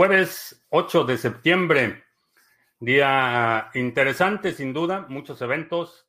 [0.00, 2.04] Jueves 8 de septiembre,
[2.78, 6.08] día interesante sin duda, muchos eventos.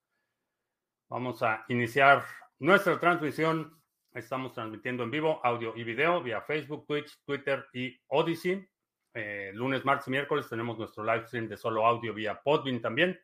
[1.09, 2.23] Vamos a iniciar
[2.59, 3.77] nuestra transmisión.
[4.13, 8.65] Estamos transmitiendo en vivo audio y video vía Facebook, Twitch, Twitter y Odyssey.
[9.13, 13.19] Eh, lunes, martes y miércoles tenemos nuestro live stream de solo audio vía Podbean también.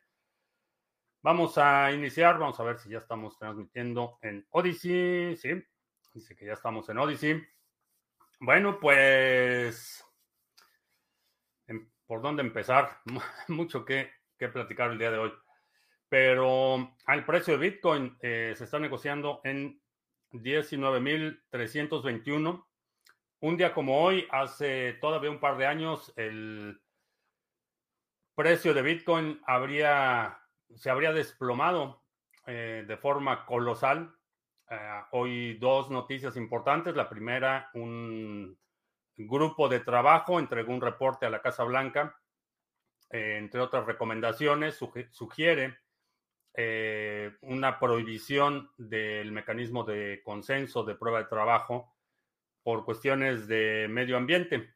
[1.22, 5.34] Vamos a iniciar, vamos a ver si ya estamos transmitiendo en Odyssey.
[5.34, 5.64] Sí,
[6.12, 7.42] dice que ya estamos en Odyssey.
[8.40, 10.04] Bueno, pues
[12.08, 13.00] por dónde empezar.
[13.48, 15.32] Mucho que, platicar el día de hoy.
[16.08, 19.80] Pero al precio de Bitcoin eh, se está negociando en
[20.32, 22.64] 19.321.
[23.40, 26.80] Un día como hoy, hace todavía un par de años, el
[28.34, 30.40] precio de Bitcoin habría,
[30.74, 32.02] se habría desplomado
[32.46, 34.16] eh, de forma colosal.
[34.70, 36.96] Eh, hoy dos noticias importantes.
[36.96, 38.58] La primera, un
[39.26, 42.16] grupo de trabajo entregó un reporte a la Casa Blanca,
[43.10, 45.78] eh, entre otras recomendaciones, sugiere
[46.54, 51.94] eh, una prohibición del mecanismo de consenso de prueba de trabajo
[52.62, 54.74] por cuestiones de medio ambiente.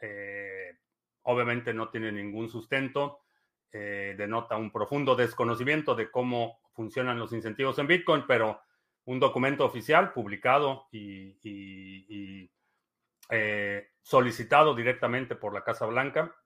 [0.00, 0.78] Eh,
[1.22, 3.20] obviamente no tiene ningún sustento,
[3.70, 8.60] denota un profundo desconocimiento de cómo funcionan los incentivos en Bitcoin, pero
[9.06, 12.50] un documento oficial publicado y
[13.34, 16.36] eh, solicitado directamente por la Casa Blanca.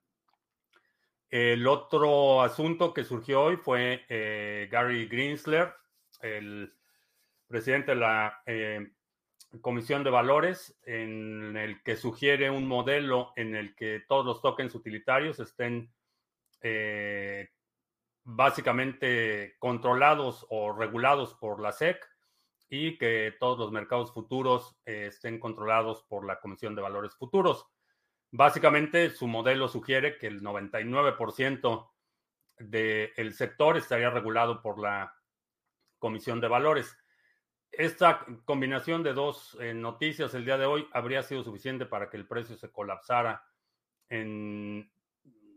[1.29, 5.75] El otro asunto que surgió hoy fue eh, Gary Greensler,
[6.21, 6.73] el
[7.49, 8.93] presidente de la eh,
[9.61, 14.73] Comisión de Valores, en el que sugiere un modelo en el que todos los tokens
[14.77, 15.93] utilitarios estén
[18.23, 21.99] básicamente controlados o regulados por la SEC
[22.69, 27.67] y que todos los mercados futuros eh, estén controlados por la Comisión de Valores Futuros.
[28.33, 31.91] Básicamente, su modelo sugiere que el 99%
[32.59, 35.15] del sector estaría regulado por la
[35.99, 36.97] Comisión de Valores.
[37.71, 42.17] Esta combinación de dos eh, noticias el día de hoy habría sido suficiente para que
[42.17, 43.45] el precio se colapsara
[44.09, 44.91] en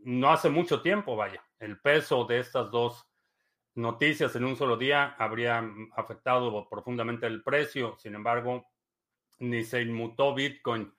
[0.02, 1.44] no hace mucho tiempo, vaya.
[1.58, 3.09] El peso de estas dos
[3.74, 5.64] noticias en un solo día habría
[5.96, 7.96] afectado profundamente el precio.
[7.98, 8.66] Sin embargo,
[9.38, 10.92] ni se inmutó Bitcoin.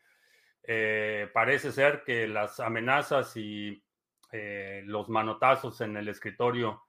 [0.64, 3.84] Eh, parece ser que las amenazas y
[4.32, 6.84] eh, los manotazos en el escritorio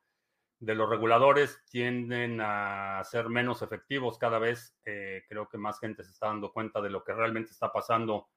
[0.61, 4.77] de los reguladores tienden a ser menos efectivos cada vez.
[4.85, 8.29] Eh, creo que más gente se está dando cuenta de lo que realmente está pasando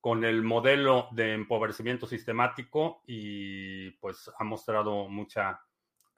[0.00, 5.60] con el modelo de empobrecimiento sistemático y pues ha mostrado mucha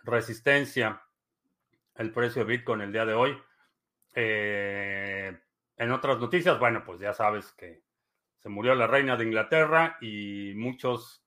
[0.03, 1.03] resistencia
[1.97, 3.37] el precio de Bitcoin el día de hoy.
[4.15, 5.37] Eh,
[5.77, 7.83] en otras noticias, bueno, pues ya sabes que
[8.39, 11.25] se murió la reina de Inglaterra y muchos,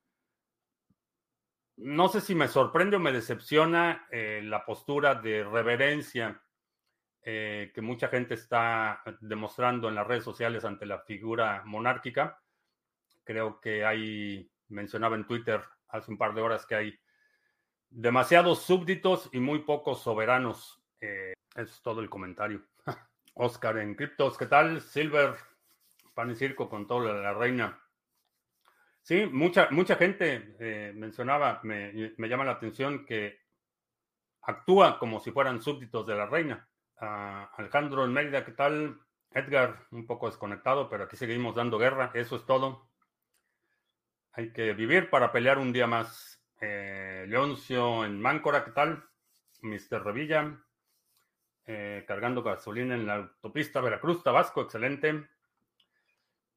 [1.78, 6.42] no sé si me sorprende o me decepciona eh, la postura de reverencia
[7.24, 12.42] eh, que mucha gente está demostrando en las redes sociales ante la figura monárquica.
[13.24, 17.00] Creo que hay, mencionaba en Twitter hace un par de horas que hay
[17.92, 20.82] Demasiados súbditos y muy pocos soberanos.
[21.02, 22.66] Eh, es todo el comentario.
[23.34, 24.80] Oscar en Criptos, ¿qué tal?
[24.80, 25.36] Silver,
[26.14, 27.78] pan y circo con toda la, reina.
[29.02, 33.42] Sí, mucha, mucha gente eh, mencionaba, me, llama la atención que
[34.44, 36.70] actúa como si fueran súbditos de la reina.
[36.98, 39.02] Ah, Alejandro en Mérida, ¿qué tal?
[39.32, 42.90] Edgar, un poco desconectado, pero aquí seguimos dando guerra, eso es todo.
[44.32, 46.31] Hay que vivir para pelear un día más.
[46.64, 49.04] Eh, Leoncio en Máncora, ¿qué tal?
[49.64, 50.04] Mr.
[50.04, 50.64] Revilla,
[51.66, 55.28] eh, cargando gasolina en la autopista Veracruz, Tabasco, excelente.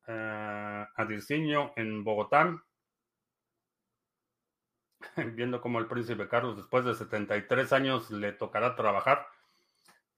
[0.06, 2.62] Eh, Adirciño en Bogotá,
[5.16, 9.26] viendo cómo el príncipe Carlos después de 73 años le tocará trabajar.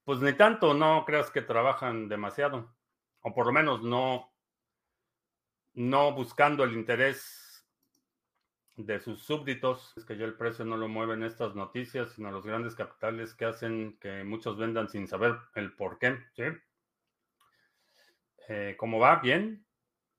[0.02, 2.74] Pues ni tanto, no creas que trabajan demasiado,
[3.20, 4.32] o por lo menos no,
[5.74, 7.45] no buscando el interés
[8.76, 9.92] de sus súbditos.
[9.96, 13.46] Es que ya el precio no lo mueven estas noticias, sino los grandes capitales que
[13.46, 16.18] hacen que muchos vendan sin saber el por qué.
[16.34, 16.44] ¿sí?
[18.48, 19.16] Eh, ¿Cómo va?
[19.16, 19.66] Bien,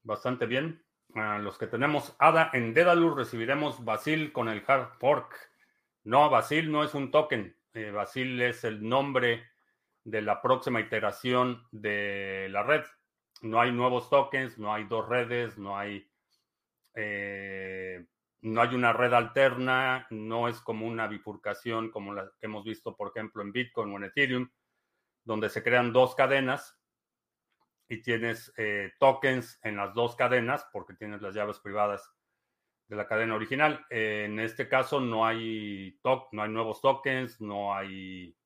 [0.04, 0.84] bastante bien.
[1.16, 5.34] A los que tenemos ADA en Dedalus recibiremos Basil con el hard fork.
[6.04, 7.56] No, Basil no es un token.
[7.74, 9.46] Eh, Basil es el nombre
[10.04, 12.84] de la próxima iteración de la red.
[13.42, 16.10] No hay nuevos tokens, no hay dos redes, no hay
[16.96, 18.06] eh,
[18.42, 22.96] no hay una red alterna, no es como una bifurcación como la que hemos visto,
[22.96, 24.50] por ejemplo, en Bitcoin o en Ethereum,
[25.24, 26.80] donde se crean dos cadenas
[27.90, 32.14] y tienes eh, tokens en las dos cadenas porque tienes las llaves privadas
[32.88, 33.86] de la cadena original.
[33.90, 36.00] en este caso no hay,
[36.32, 38.38] no hay nuevos tokens, no hay,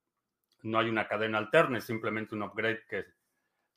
[0.64, 3.06] no hay una cadena alterna, es simplemente un upgrade que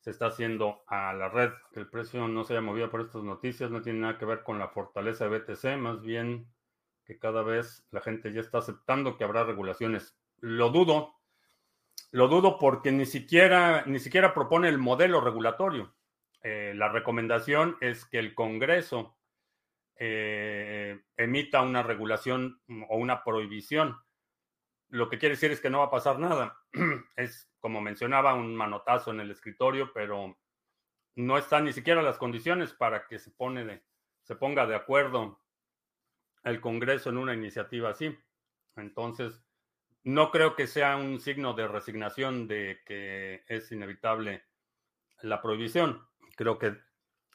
[0.05, 1.51] se está haciendo a la red.
[1.73, 4.43] Que el precio no se haya movido por estas noticias no tiene nada que ver
[4.43, 6.47] con la fortaleza de BTC, más bien
[7.07, 10.15] que cada vez la gente ya está aceptando que habrá regulaciones.
[10.41, 11.15] Lo dudo,
[12.11, 15.95] lo dudo porque ni siquiera, ni siquiera propone el modelo regulatorio.
[16.43, 19.17] Eh, la recomendación es que el Congreso
[19.97, 22.61] eh, emita una regulación
[22.91, 23.97] o una prohibición.
[24.95, 26.57] Lo que quiere decir es que no va a pasar nada.
[27.17, 30.39] Es, como mencionaba, un manotazo en el escritorio, pero
[31.17, 33.83] no están ni siquiera las condiciones para que se, pone de,
[34.23, 35.43] se ponga de acuerdo
[36.45, 38.17] el Congreso en una iniciativa así.
[38.77, 39.43] Entonces,
[40.05, 44.45] no creo que sea un signo de resignación de que es inevitable
[45.23, 46.07] la prohibición.
[46.37, 46.77] Creo que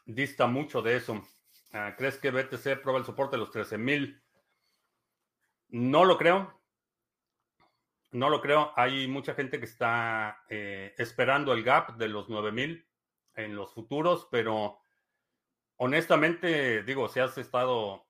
[0.05, 1.27] dista mucho de eso.
[1.73, 4.23] Ah, ¿Crees que BTC prueba el soporte de los 13.000?
[5.71, 6.58] No lo creo.
[8.11, 8.71] No lo creo.
[8.75, 12.85] Hay mucha gente que está eh, esperando el gap de los 9.000
[13.35, 14.79] en los futuros, pero
[15.77, 18.07] honestamente, digo, si has estado,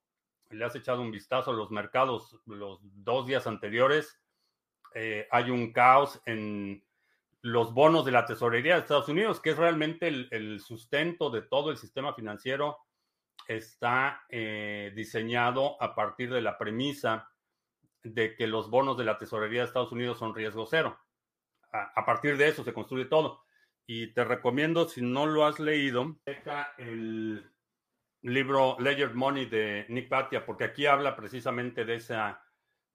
[0.50, 4.20] le has echado un vistazo a los mercados los dos días anteriores,
[4.96, 6.84] eh, hay un caos en
[7.42, 11.70] los bonos de la tesorería de Estados Unidos, que es realmente el sustento de todo
[11.72, 12.80] el sistema financiero
[13.50, 17.28] está eh, diseñado a partir de la premisa
[18.04, 21.00] de que los bonos de la tesorería de Estados Unidos son riesgo cero.
[21.72, 23.44] A, partir de eso se construye todo.
[23.86, 26.18] Y te recomiendo, si no lo has leído,
[26.78, 27.52] el
[28.22, 32.44] libro Ledger Money de Nick Batia, porque aquí habla precisamente de esa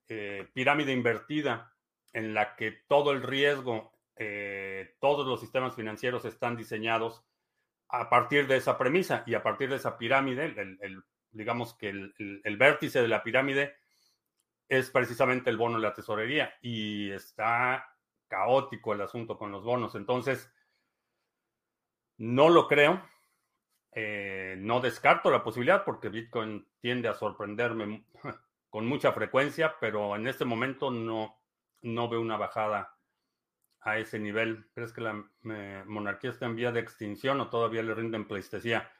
[0.08, 1.72] eh, pirámide invertida
[2.12, 7.24] en la que todo el riesgo, eh, todos los sistemas financieros están diseñados
[7.88, 12.56] a partir de esa premisa y a partir de esa pirámide, el, digamos que el,
[12.56, 13.74] vértice de la pirámide
[14.68, 17.88] es precisamente el bono de la tesorería y está
[18.28, 19.94] caótico el asunto con los bonos.
[19.94, 20.52] Entonces,
[22.16, 23.02] no lo creo.
[23.96, 28.04] Eh, no descarto la posibilidad porque Bitcoin tiende a sorprenderme
[28.68, 31.40] con mucha frecuencia, pero en este momento no,
[31.82, 32.94] no veo una bajada
[33.84, 34.66] a ese nivel?
[34.74, 35.24] ¿Crees que la
[35.86, 38.90] monarquía está en vía de extinción o todavía le rinden pleistesía?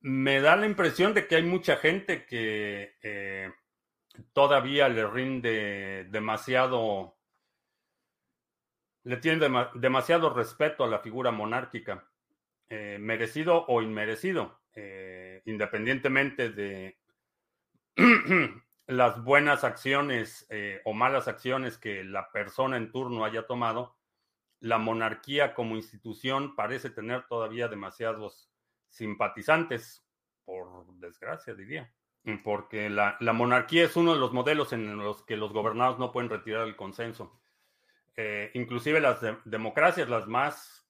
[0.00, 3.52] Me da la impresión de que hay mucha gente que eh,
[4.32, 7.16] todavía le rinde demasiado,
[9.04, 12.08] le tiene demasiado respeto a la figura monárquica,
[12.68, 16.98] eh, merecido o inmerecido, eh, independientemente de
[18.86, 23.96] las buenas acciones eh, o malas acciones que la persona en turno haya tomado,
[24.60, 28.48] la monarquía como institución parece tener todavía demasiados
[28.88, 30.06] simpatizantes,
[30.44, 31.92] por desgracia diría,
[32.44, 36.30] porque la, monarquía es uno de los modelos en los que los gobernados no pueden
[36.30, 37.40] retirar el consenso.
[38.16, 40.86] Eh, inclusive las democracias, las más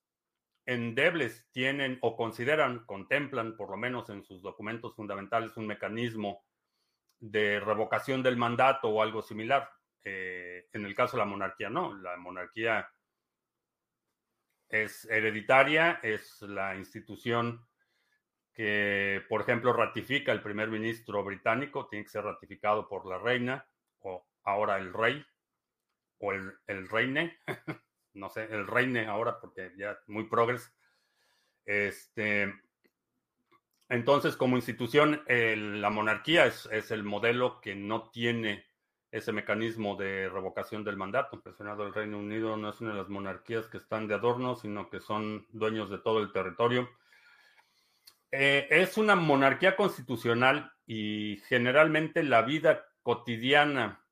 [0.66, 6.44] endebles, tienen o consideran, contemplan, por lo menos en sus documentos fundamentales, un mecanismo
[7.18, 9.70] de revocación del mandato o algo similar.
[10.04, 11.94] Eh, en el caso de la monarquía, no.
[11.94, 12.88] La monarquía
[14.68, 17.64] es hereditaria, es la institución
[18.54, 23.66] que, por ejemplo, ratifica el primer ministro británico, tiene que ser ratificado por la reina
[24.00, 25.24] o ahora el rey
[26.18, 27.38] o el, el reine,
[28.14, 30.72] no sé, el reine ahora porque ya muy progres.
[31.64, 32.52] Este,
[33.92, 38.64] entonces, como institución, la monarquía es, el modelo que no tiene
[39.10, 41.42] ese mecanismo de revocación del mandato.
[41.44, 45.00] El Reino Unido no es una de las monarquías que están de adorno, sino que
[45.00, 46.88] son dueños de todo el territorio.
[48.34, 54.02] Eh, es una monarquía constitucional y generalmente la vida cotidiana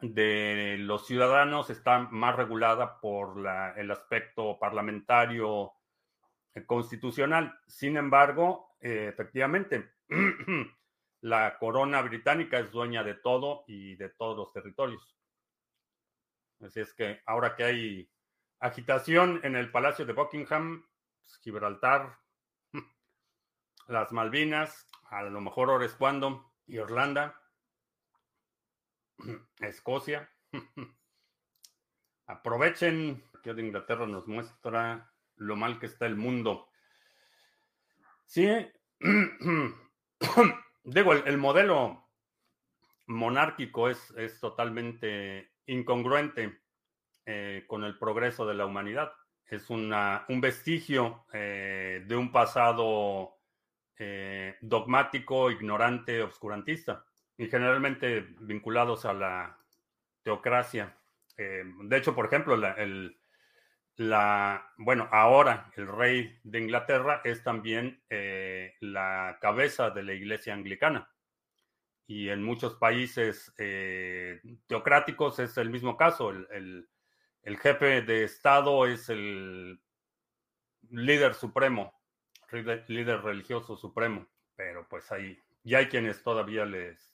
[0.00, 3.46] de los ciudadanos está más regulada por
[3.76, 5.74] el aspecto parlamentario
[6.54, 7.60] eh, constitucional.
[7.66, 9.90] Sin embargo, eh, efectivamente,
[11.20, 15.14] la corona británica es dueña de todo y de todos los territorios.
[16.62, 18.10] Así es que ahora que hay
[18.60, 20.86] agitación en el Palacio de Buckingham,
[21.22, 22.18] pues, Gibraltar,
[23.90, 27.40] las Malvinas, a lo mejor ahora es cuando, Irlanda,
[29.60, 30.30] Escocia.
[32.26, 36.68] Aprovechen que de Inglaterra nos muestra lo mal que está el mundo.
[38.24, 38.46] Sí,
[40.84, 42.08] digo, el, modelo
[43.06, 46.60] monárquico es, es totalmente incongruente
[47.26, 49.12] eh, con el progreso de la humanidad.
[49.46, 53.39] es una, un vestigio de un pasado
[54.60, 57.04] dogmático, ignorante, obscurantista,
[57.36, 59.58] y generalmente vinculados a la
[60.22, 60.96] teocracia.
[61.36, 63.20] de hecho, por ejemplo, el,
[64.78, 71.10] bueno, ahora el rey de Inglaterra es también eh, la cabeza de la iglesia anglicana.
[72.06, 76.30] Y en muchos países eh, teocráticos es el mismo caso.
[76.30, 76.88] El,
[77.60, 79.80] jefe de Estado es el
[80.90, 81.99] líder supremo,
[82.52, 84.26] líder religioso supremo.
[84.56, 87.10] Pero pues ahí ya hay quienes todavía les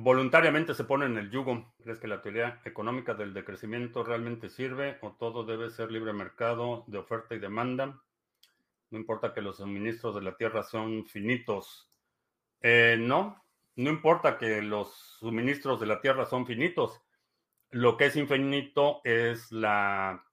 [0.00, 1.74] voluntariamente se pone en el yugo.
[1.82, 6.84] ¿Crees que la teoría económica del decrecimiento realmente sirve o todo debe ser libre mercado
[6.86, 8.00] de oferta y demanda?
[8.90, 11.90] No importa que los suministros de la Tierra son finitos.
[12.62, 17.02] Eh, no, no importa que los suministros de la Tierra son finitos.
[17.70, 20.24] Lo que es infinito es la,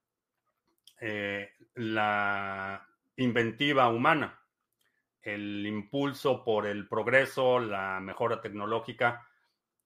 [1.01, 4.39] eh, la inventiva humana,
[5.21, 9.27] el impulso por el progreso, la mejora tecnológica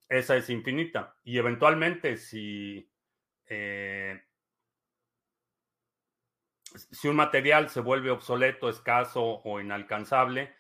[0.10, 1.16] esa es infinita.
[1.24, 2.92] Y eventualmente, si,
[3.46, 4.20] eh,
[6.64, 10.56] si un material se vuelve obsoleto, escaso o inalcanzable,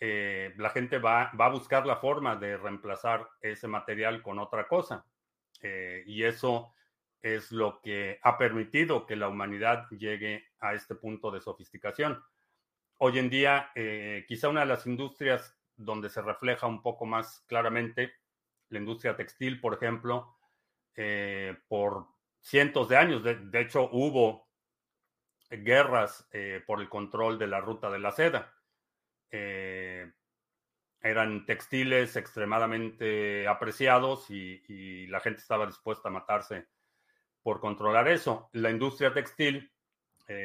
[0.00, 4.66] eh, la gente va, va, a buscar la forma de reemplazar ese material con otra
[4.66, 5.06] cosa.
[5.60, 6.74] Eh, y eso
[7.20, 12.22] es lo que ha permitido que la humanidad llegue a este punto de sofisticación.
[12.98, 13.70] Hoy en día,
[14.26, 18.14] quizá una de las industrias donde se refleja un poco más claramente
[18.68, 20.36] la industria textil, por ejemplo,
[20.94, 22.06] eh, por
[22.40, 23.22] cientos de años.
[23.22, 24.48] De, hecho, hubo
[25.50, 28.54] guerras eh, por el control de la ruta de la seda.
[29.30, 30.10] Eh,
[31.00, 36.66] eran textiles extremadamente apreciados y, la gente estaba dispuesta a matarse
[37.42, 38.50] por controlar eso.
[38.52, 39.72] La industria textil,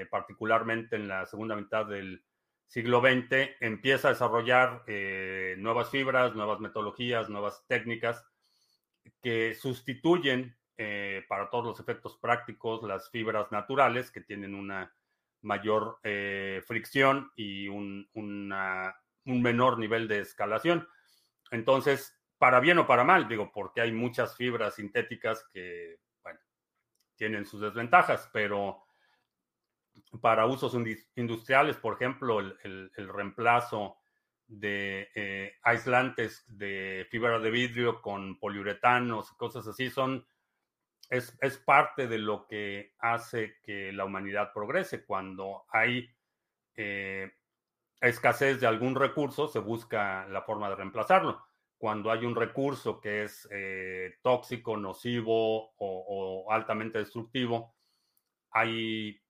[0.09, 2.23] particularmente en la segunda mitad del
[2.71, 8.25] siglo XX empieza a desarrollar eh, nuevas fibras, nuevas metodologías, nuevas técnicas
[9.21, 14.95] que sustituyen eh, para todos los efectos prácticos las fibras naturales que tienen una
[15.41, 18.07] mayor eh, fricción y un,
[19.25, 20.87] menor nivel de escalación.
[21.51, 25.99] Entonces, para bien o para mal, digo, porque hay muchas fibras sintéticas que,
[27.17, 28.81] tienen sus desventajas, pero
[30.19, 30.75] para usos
[31.15, 33.97] industriales, por ejemplo, el, reemplazo
[34.47, 40.25] de eh, aislantes de fibra de vidrio con poliuretanos cosas así son
[41.09, 45.05] es, parte de lo que hace que la humanidad progrese.
[45.05, 46.09] Cuando hay
[46.75, 47.31] eh,
[47.99, 51.43] escasez de algún recurso, se busca la forma de reemplazarlo.
[51.77, 57.75] Cuando hay un recurso que es eh, tóxico, nocivo o altamente destructivo,
[58.51, 59.21] hay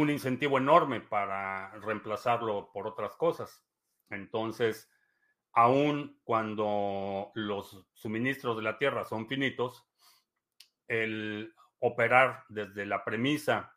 [0.00, 3.64] un incentivo enorme para reemplazarlo por otras cosas.
[4.10, 4.90] Entonces,
[5.52, 9.84] aun cuando los suministros de la Tierra son finitos,
[10.86, 13.76] el operar desde la premisa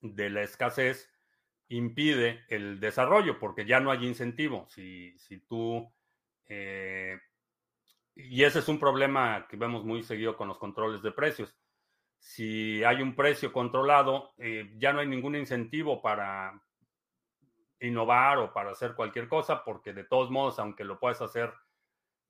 [0.00, 1.10] de la escasez
[1.68, 4.66] impide el desarrollo porque ya no hay incentivo.
[4.68, 5.92] Si, si tú...
[6.46, 7.18] Eh,
[8.16, 11.56] y ese es un problema que vemos muy seguido con los controles de precios
[12.24, 16.58] si hay un precio controlado, eh, ya no hay ningún incentivo para
[17.80, 21.52] innovar o para hacer cualquier cosa, porque de todos modos, aunque lo puedas hacer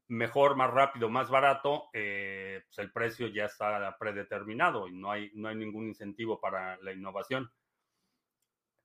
[0.09, 5.31] mejor, más rápido, más barato, eh, pues el precio ya está predeterminado y no hay,
[5.35, 7.53] no hay ningún incentivo para la innovación.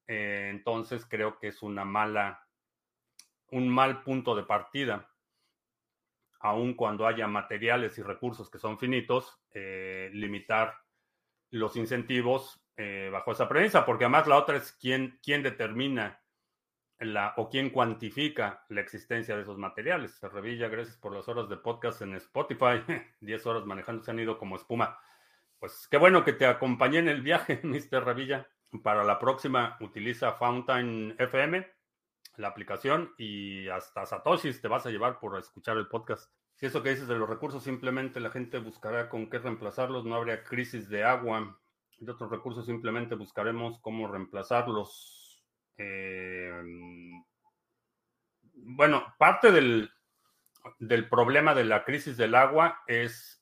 [0.06, 2.48] Eh, entonces creo que es una mala,
[3.50, 5.10] un mal punto de partida,
[6.39, 10.75] aun cuando haya materiales y recursos que son finitos, limitar
[11.51, 16.22] los incentivos eh, bajo esa premisa, porque además la otra es quién, quién determina
[17.00, 20.20] la, o quién cuantifica la existencia de esos materiales.
[20.22, 22.84] Revilla, gracias por las horas de podcast en Spotify.
[23.22, 25.00] 10 horas manejando se han ido como espuma.
[25.60, 28.03] Pues qué bueno que te acompañé en el viaje, Mr.
[28.03, 28.48] Revilla.
[28.84, 31.68] Para la próxima, utiliza Fountain FM,
[32.38, 36.32] la aplicación, y hasta Satoshi te vas a llevar por escuchar el podcast.
[36.60, 40.16] Si eso que dices de los recursos, simplemente la gente buscará con qué reemplazarlos, no
[40.16, 41.58] habría crisis de agua.
[42.00, 45.42] De otros recursos, simplemente buscaremos cómo reemplazarlos.
[45.78, 46.51] Eh,
[48.54, 49.89] bueno, parte del,
[51.10, 53.42] problema de la crisis del agua es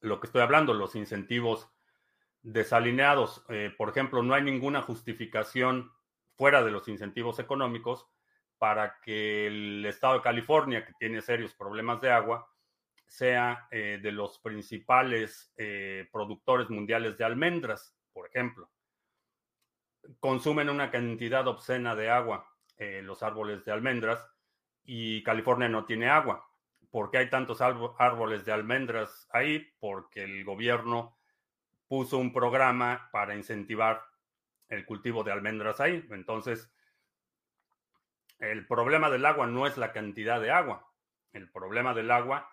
[0.00, 1.70] lo que estoy hablando, los incentivos
[2.42, 3.44] desalineados.
[3.48, 5.92] Eh, por ejemplo, no hay ninguna justificación
[6.34, 8.08] fuera de los incentivos económicos
[8.62, 12.48] para que el estado de California, que tiene serios problemas de agua,
[13.04, 18.70] sea eh, de los principales eh, productores mundiales de almendras, por ejemplo.
[20.20, 22.48] Consumen una cantidad obscena de agua
[23.02, 24.24] los árboles de almendras
[24.84, 26.48] y California no tiene agua.
[26.90, 29.72] ¿Por qué hay tantos árboles de almendras ahí?
[29.80, 31.18] Porque el gobierno
[31.88, 34.04] puso un programa para incentivar
[34.68, 36.06] el cultivo de almendras ahí.
[36.10, 36.72] Entonces,
[38.42, 40.90] el problema del agua no es la cantidad de agua.
[41.32, 42.50] El problema del agua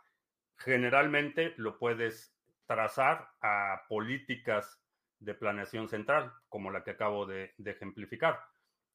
[0.56, 2.36] generalmente lo puedes
[2.68, 4.80] trazar a políticas
[5.20, 8.40] de planeación central, como la que acabo de, ejemplificar.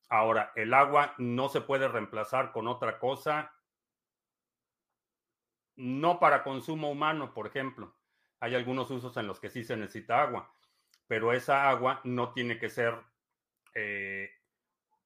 [0.09, 3.53] Ahora, el agua no se puede reemplazar con otra cosa,
[5.75, 7.97] no para consumo humano, por ejemplo.
[8.39, 10.55] Hay algunos usos en los que sí se necesita agua,
[11.09, 12.95] pero esa agua no tiene que ser
[13.75, 14.31] eh,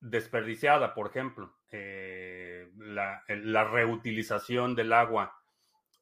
[0.00, 1.58] desperdiciada, por ejemplo.
[1.70, 5.38] Eh, la, reutilización del agua,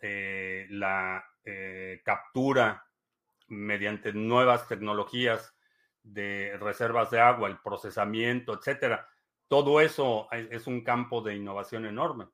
[0.00, 2.86] eh, la eh, captura
[3.48, 5.56] mediante nuevas tecnologías
[6.02, 9.08] de reservas de agua, el procesamiento, etcétera.
[9.48, 12.28] Todo eso es un campo de innovación enorme.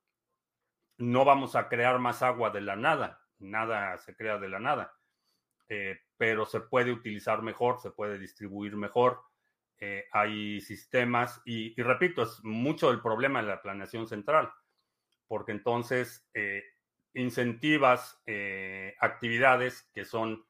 [0.98, 4.94] No vamos a crear más agua de la nada, nada se crea de la nada,
[6.16, 9.22] pero se puede utilizar mejor, se puede distribuir mejor
[9.84, 14.48] eh, hay sistemas y, repito, es mucho el problema de la planeación central,
[15.26, 16.62] porque entonces eh,
[17.14, 20.46] incentivas eh, actividades que son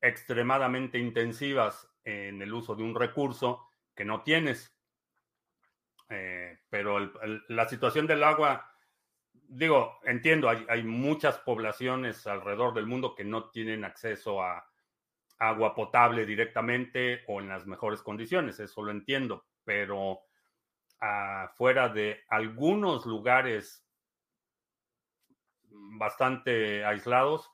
[0.00, 4.72] extremadamente intensivas en el uso de un recurso que no tienes.
[6.68, 7.12] pero
[7.48, 8.72] la situación del agua,
[9.32, 14.69] digo, entiendo, hay muchas poblaciones alrededor del mundo que no tienen acceso a,
[15.40, 20.20] agua potable directamente o en las mejores condiciones, eso lo entiendo, pero
[21.00, 23.86] afuera de algunos lugares
[25.70, 27.50] bastante aislados,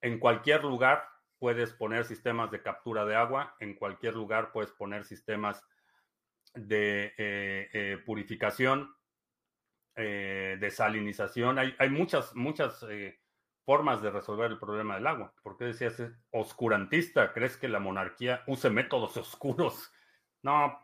[0.00, 1.04] en cualquier lugar
[1.38, 5.64] puedes poner sistemas de captura de agua, en cualquier lugar puedes poner sistemas
[6.54, 8.94] de eh, eh, purificación,
[9.96, 11.58] eh, de salinización.
[11.58, 12.84] Hay, hay muchas, muchas
[13.64, 15.34] formas de resolver el problema del agua.
[15.42, 17.32] ¿Por qué decías oscurantista?
[17.32, 19.92] ¿Crees que la monarquía use métodos oscuros?
[20.42, 20.78] No,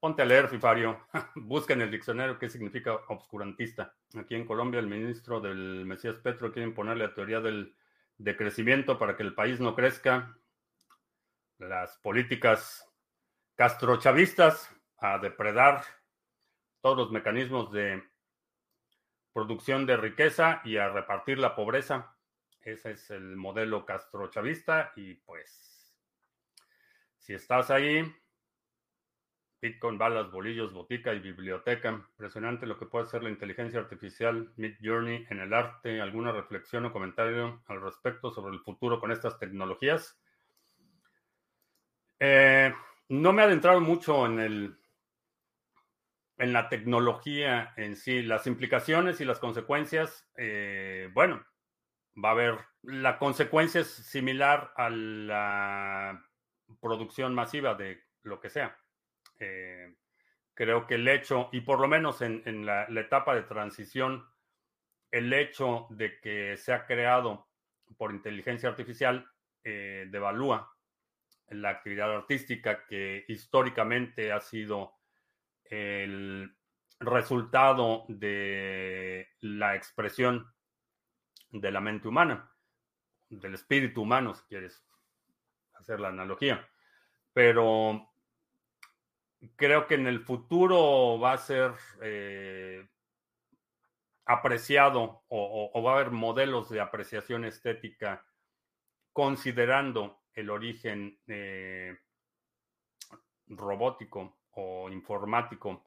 [0.00, 1.06] ponte a leer, Fifario.
[1.34, 3.94] Busca en el diccionario qué significa obscurantista.
[4.16, 7.74] Aquí en Colombia, el ministro del Mesías Petro quiere imponer la teoría del
[8.18, 10.36] decrecimiento para que el país no crezca.
[11.58, 12.86] Las políticas
[13.54, 15.82] castrochavistas a depredar
[16.80, 18.02] todos los mecanismos de
[19.36, 22.16] producción de riqueza y a repartir la pobreza.
[22.62, 25.94] Ese es el modelo castrochavista y pues
[27.18, 28.02] si estás ahí,
[29.60, 31.90] Bitcoin, balas, bolillos, botica y biblioteca.
[31.90, 36.00] Impresionante lo que puede hacer la inteligencia artificial Mid Journey en el arte.
[36.00, 40.18] ¿Alguna reflexión o comentario al respecto sobre el futuro con estas tecnologías?
[42.18, 42.72] Eh,
[43.10, 44.78] no me he adentrado mucho en el
[46.38, 51.44] en la tecnología en sí, las implicaciones y las consecuencias, eh, bueno,
[52.22, 56.26] va a haber, la consecuencia es similar a la
[56.80, 58.78] producción masiva de lo que sea.
[59.38, 59.94] Eh,
[60.54, 64.26] creo que el hecho, y por lo menos en, la, etapa de transición,
[65.10, 67.48] el hecho de que se ha creado
[67.96, 69.30] por inteligencia artificial
[69.62, 70.72] eh, devalúa
[71.48, 74.95] la actividad artística que históricamente ha sido
[75.70, 76.56] el
[77.00, 80.52] resultado de la expresión
[81.50, 82.50] de la mente humana,
[83.28, 84.84] del espíritu humano, si quieres
[85.74, 86.68] hacer la analogía.
[87.32, 88.12] Pero
[89.56, 92.88] creo que en el futuro va a ser eh,
[94.24, 98.24] apreciado o, va a haber modelos de apreciación estética
[99.12, 101.96] considerando el origen eh,
[103.46, 105.84] robótico o informático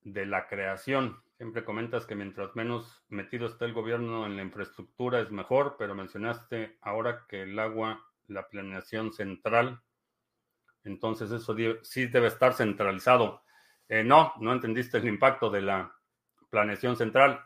[0.00, 1.20] de la creación.
[1.36, 5.94] Siempre comentas que mientras menos metido está el gobierno en la infraestructura es mejor, pero
[5.94, 9.82] mencionaste ahora que el agua, la planeación central,
[10.84, 13.42] entonces eso sí debe estar centralizado.
[13.88, 15.92] Eh, no, no entendiste el impacto de la
[16.48, 17.44] planeación central.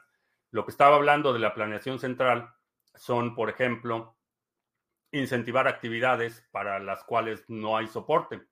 [0.50, 2.50] Lo que estaba hablando de la planeación central
[2.94, 4.18] son, por ejemplo,
[5.10, 8.42] incentivar actividades para las cuales no hay soporte.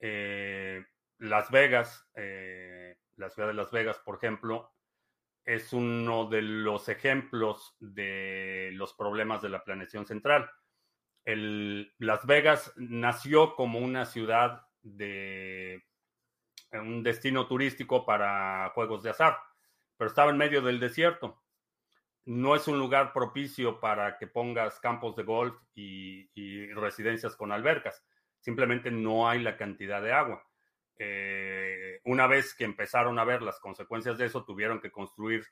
[0.00, 0.84] Eh,
[1.18, 4.74] las Vegas, eh, la ciudad de Las Vegas, por ejemplo,
[5.44, 10.50] es uno de los ejemplos de los problemas de la planeación central.
[11.26, 15.82] Las Vegas nació como una ciudad de
[16.72, 19.38] un destino turístico para juegos de azar,
[19.96, 21.40] pero estaba en medio del desierto.
[22.26, 28.02] no es un lugar propicio para que pongas campos de golf y, residencias con albercas.
[28.40, 30.42] Simplemente no hay la cantidad de agua.
[30.96, 35.44] Eh, una vez que empezaron a ver las consecuencias de eso, tuvieron que construir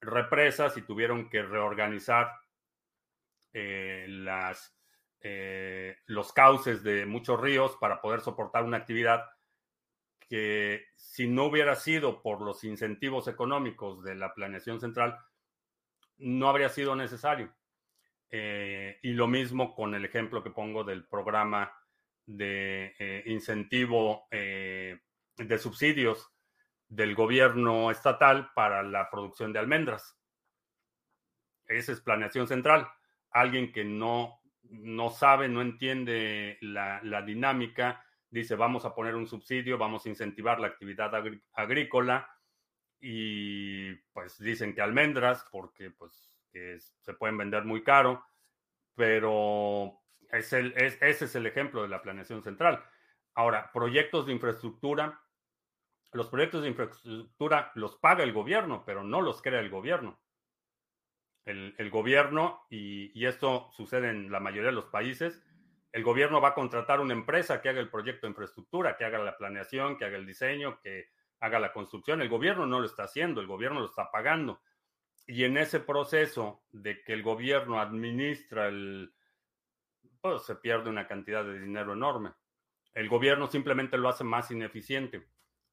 [0.00, 2.32] represas y tuvieron que reorganizar
[3.52, 4.06] eh,
[5.20, 9.24] eh, los cauces de muchos ríos para poder soportar una actividad
[10.28, 15.18] que si no hubiera sido por los incentivos económicos de la planeación central,
[16.16, 17.54] no habría sido necesario.
[18.30, 21.70] Y lo mismo con el ejemplo que pongo del programa
[22.36, 25.00] de eh, incentivo eh,
[25.36, 26.30] de subsidios
[26.88, 30.18] del gobierno estatal para la producción de almendras.
[31.66, 32.88] Esa es planeación central.
[33.30, 39.26] Alguien que no, no sabe, no entiende la, la, dinámica, dice vamos a poner un
[39.26, 41.12] subsidio, vamos a incentivar la actividad
[41.54, 42.28] agrícola
[43.00, 48.22] y pues dicen que almendras porque pues se pueden vender muy caro,
[48.94, 50.01] pero
[50.32, 52.82] es el, ese es el ejemplo de la planeación central.
[53.34, 55.20] Ahora, proyectos de infraestructura,
[56.12, 60.20] los proyectos de infraestructura los paga el gobierno, pero no los crea el gobierno.
[61.44, 65.42] El, el gobierno, y, y, esto sucede en la mayoría de los países,
[65.90, 69.18] el gobierno va a contratar una empresa que haga el proyecto de infraestructura, que haga
[69.18, 72.22] la planeación, que haga el diseño, que haga la construcción.
[72.22, 74.62] El gobierno no lo está haciendo, el gobierno lo está pagando.
[75.26, 79.12] Y en ese proceso de que el gobierno administra el,
[80.38, 82.32] se pierde una cantidad de dinero enorme.
[82.94, 85.26] El gobierno simplemente lo hace más ineficiente.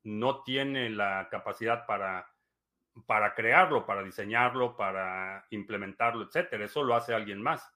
[0.03, 2.33] No tiene la capacidad para,
[3.05, 6.65] para crearlo, para diseñarlo, para implementarlo, etcétera.
[6.65, 7.71] Eso lo hace alguien más.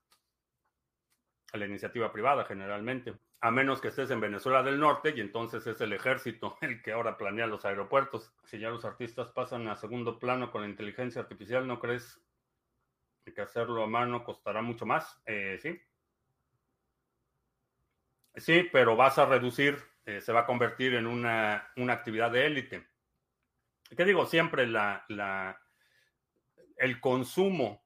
[1.54, 5.82] La iniciativa privada, generalmente a menos que estés en Venezuela del Norte y entonces es
[5.82, 8.34] el ejército el que ahora planea los aeropuertos.
[8.46, 12.24] Si ya los artistas pasan a segundo plano con la inteligencia artificial, ¿no crees
[13.36, 15.22] que hacerlo a mano costará mucho más?
[15.26, 15.78] Eh, sí.
[18.36, 22.88] Sí, pero vas a reducir, eh, se va a convertir en una, actividad de élite.
[23.96, 24.26] ¿Qué digo?
[24.26, 25.62] Siempre la, la,
[26.78, 27.84] el consumo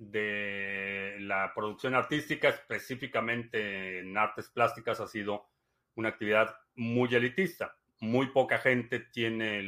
[0.00, 5.50] de la producción artística, específicamente en artes plásticas, ha sido
[5.94, 7.76] una actividad muy elitista.
[8.00, 9.58] Muy poca gente tiene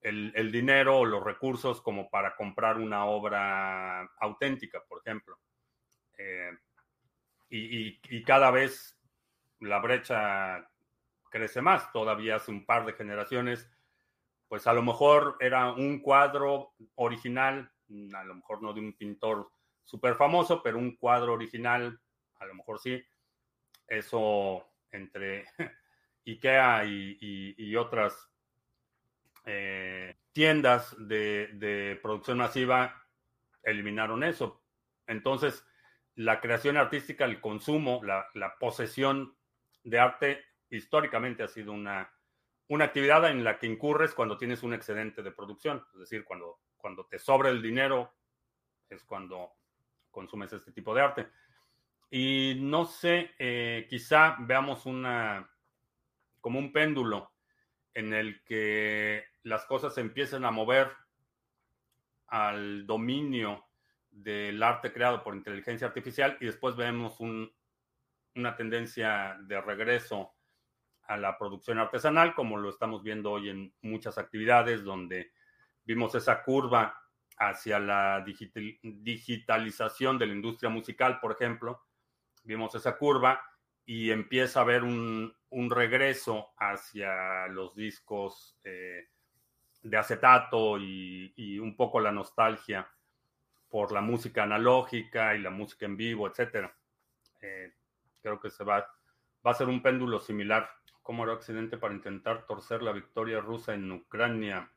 [0.00, 5.38] el, dinero o los recursos como para comprar una obra auténtica, por ejemplo.
[6.16, 6.50] Eh,
[7.50, 8.98] y, cada vez
[9.62, 10.68] la brecha
[11.30, 11.90] crece más.
[11.92, 13.70] Todavía hace un par de generaciones,
[14.48, 18.94] pues a lo mejor era un cuadro original Mm, a lo mejor no de un
[18.94, 19.50] pintor
[19.84, 22.00] súper famoso, pero un cuadro original,
[22.38, 23.02] a lo mejor sí.
[23.86, 25.44] Eso entre
[26.26, 28.30] IKEA y, otras
[29.44, 33.04] eh, tiendas de, producción masiva
[33.62, 34.62] eliminaron eso.
[35.06, 35.66] Entonces,
[36.14, 39.36] la creación artística, el consumo, la, posesión
[39.84, 42.12] de arte, históricamente ha sido una,
[42.68, 46.58] una actividad en la que incurres cuando tienes un excedente de producción, es decir, cuando
[46.82, 48.12] cuando te sobra el dinero
[48.90, 49.52] es cuando
[50.10, 51.28] consumes este tipo de arte.
[52.10, 55.48] Y no sé, eh, quizá veamos una,
[56.40, 57.32] como un péndulo
[57.94, 60.90] en el que las cosas se empiecen a mover
[62.26, 63.64] al dominio
[64.10, 67.18] del arte creado por inteligencia artificial y después vemos
[68.34, 70.32] una tendencia de regreso
[71.04, 75.32] a la producción artesanal, como lo estamos viendo hoy en muchas actividades donde
[75.84, 76.96] Vimos esa curva
[77.38, 81.82] hacia la digitalización de la industria musical, por ejemplo.
[82.44, 83.42] Vimos esa curva
[83.84, 85.34] y empieza a haber un,
[85.70, 89.08] regreso hacia los discos eh,
[89.82, 92.88] de acetato y, un poco la nostalgia
[93.68, 96.70] por la música analógica y la música en vivo, etc.
[97.40, 97.72] Eh,
[98.22, 98.86] creo que se va,
[99.46, 100.70] va a ser un péndulo similar.
[101.02, 104.70] como era Occidente para intentar torcer la victoria rusa en Ucrania?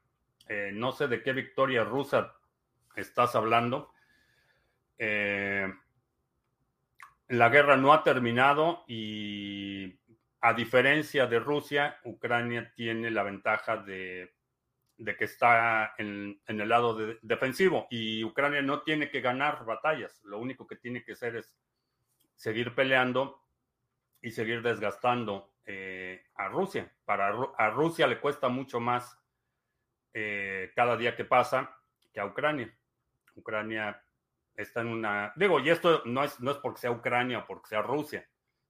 [0.47, 2.35] Eh, no sé de qué victoria rusa
[2.95, 3.91] estás hablando.
[4.97, 5.71] Eh,
[7.27, 9.99] la guerra no ha terminado y
[10.41, 14.35] a diferencia de Rusia, Ucrania tiene la ventaja de,
[14.97, 20.21] que está en, el lado defensivo y Ucrania no tiene que ganar batallas.
[20.23, 21.55] Lo único que tiene que hacer es
[22.35, 23.41] seguir peleando
[24.21, 26.91] y seguir desgastando eh, a Rusia.
[27.05, 29.19] Para a Rusia le cuesta mucho más
[30.13, 31.77] eh, cada día que pasa
[32.13, 32.73] que a Ucrania.
[33.35, 34.01] Ucrania
[34.55, 35.33] está en una...
[35.35, 38.27] Digo, y esto no es, no es porque sea Ucrania o porque sea Rusia.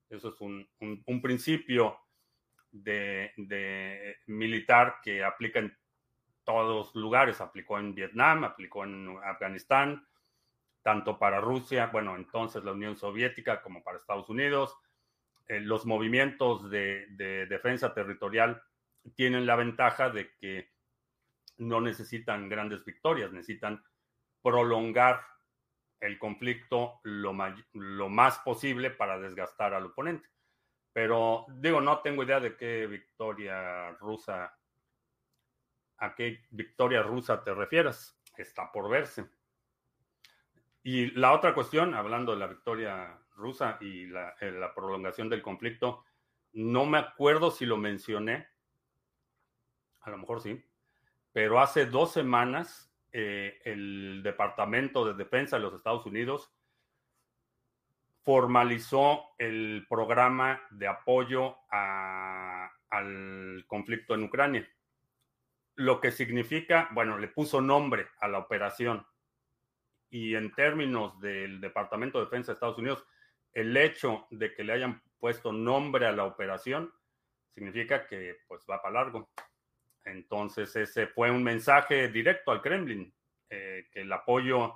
[0.10, 1.99] Eso es un, un, principio
[2.71, 5.78] de, de, militar que aplica en
[6.43, 7.41] todos lugares.
[7.41, 10.06] Aplicó en Vietnam, aplicó en Afganistán,
[10.86, 14.78] tanto para Rusia, bueno, entonces la Unión Soviética, como para Estados Unidos.
[15.48, 18.62] Eh, los movimientos de, de, defensa territorial
[19.15, 20.69] tienen la ventaja de que
[21.58, 23.84] no necesitan grandes victorias, necesitan
[24.43, 25.21] prolongar
[26.02, 27.36] el conflicto lo,
[27.74, 30.30] lo más posible para desgastar al oponente.
[30.93, 34.56] Pero digo, no tengo idea de qué victoria rusa,
[35.98, 38.21] a qué victoria rusa te refieras.
[38.38, 39.26] Está por verse.
[40.88, 45.41] Y la otra cuestión, hablando de la victoria rusa y la, eh, la prolongación del
[45.41, 46.06] conflicto,
[46.54, 48.48] no me acuerdo si lo mencioné,
[50.02, 50.63] a lo mejor sí,
[51.34, 56.54] pero hace dos semanas eh, el Departamento de Defensa de los Estados Unidos
[58.21, 64.69] formalizó el programa de apoyo al conflicto en Ucrania.
[65.74, 69.04] Lo que significa, bueno, le puso nombre a la operación.
[70.15, 73.06] Y en términos del Departamento de Defensa de Estados Unidos,
[73.51, 76.89] el hecho de que le hayan puesto nombre a la operación
[77.54, 79.30] significa que pues va para largo.
[80.06, 83.13] Entonces ese fue un mensaje directo al Kremlin,
[83.49, 84.75] eh, que el apoyo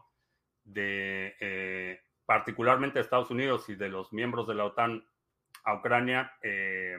[0.65, 5.07] de eh, particularmente de Estados Unidos y de los miembros de la OTAN
[5.63, 6.97] a Ucrania, eh,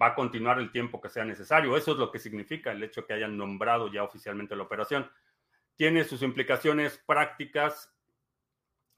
[0.00, 1.76] va a continuar el tiempo que sea necesario.
[1.76, 5.10] Eso es lo que significa el hecho que hayan nombrado ya oficialmente la operación.
[5.76, 7.92] Tiene sus implicaciones prácticas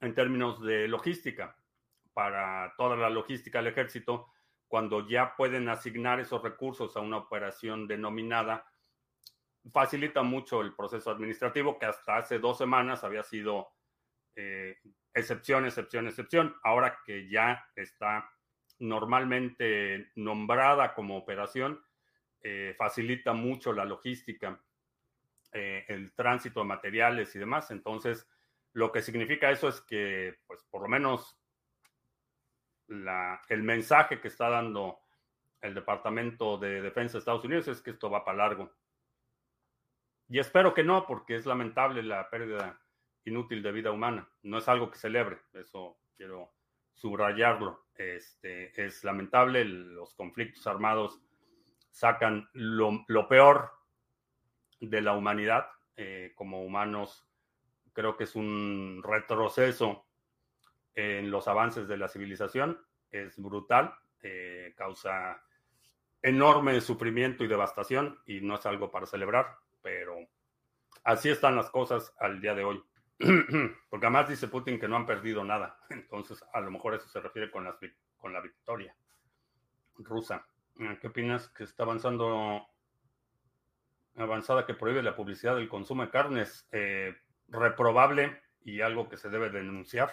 [0.01, 1.57] en términos de logística.
[2.13, 4.31] Para toda la logística del ejército,
[4.67, 8.65] cuando ya pueden asignar esos recursos a una operación denominada,
[9.71, 13.69] facilita mucho el proceso administrativo que hasta hace dos semanas había sido
[14.35, 14.77] eh,
[15.13, 16.55] excepción, excepción, excepción.
[16.63, 18.29] Ahora que ya está
[18.79, 21.83] normalmente nombrada como operación,
[22.41, 24.61] eh, facilita mucho la logística,
[25.51, 27.71] eh, el tránsito de materiales y demás.
[27.71, 28.27] Entonces,
[28.73, 31.37] lo que significa eso es que, pues, por lo menos
[32.87, 34.99] el mensaje que está dando
[35.61, 38.71] el Departamento de Defensa de Estados Unidos es que esto va para largo.
[40.29, 42.79] Y espero que no, porque es lamentable la pérdida
[43.25, 44.29] inútil de vida humana.
[44.43, 46.53] No es algo que celebre, eso quiero
[46.93, 47.85] subrayarlo.
[47.95, 51.21] Este, es lamentable, los conflictos armados
[51.91, 53.71] sacan lo, peor
[54.79, 55.67] de la humanidad.
[55.97, 57.27] Eh, como humanos,
[57.93, 60.05] creo que es un retroceso
[60.93, 62.85] en los avances de la civilización.
[63.11, 65.41] Es brutal, eh, causa
[66.21, 70.17] enorme sufrimiento y devastación y no es algo para celebrar, pero
[71.03, 72.83] así están las cosas al día de hoy.
[73.89, 75.77] Porque además dice Putin que no han perdido nada.
[75.89, 77.75] Entonces, a lo mejor eso se refiere con, las,
[78.17, 78.95] con la victoria
[79.99, 80.45] rusa.
[80.99, 82.67] ¿Qué opinas que está avanzando
[84.15, 86.67] avanzada que prohíbe la publicidad del consumo de carnes?
[86.71, 87.15] Eh,
[87.47, 90.11] reprobable y algo que se debe denunciar.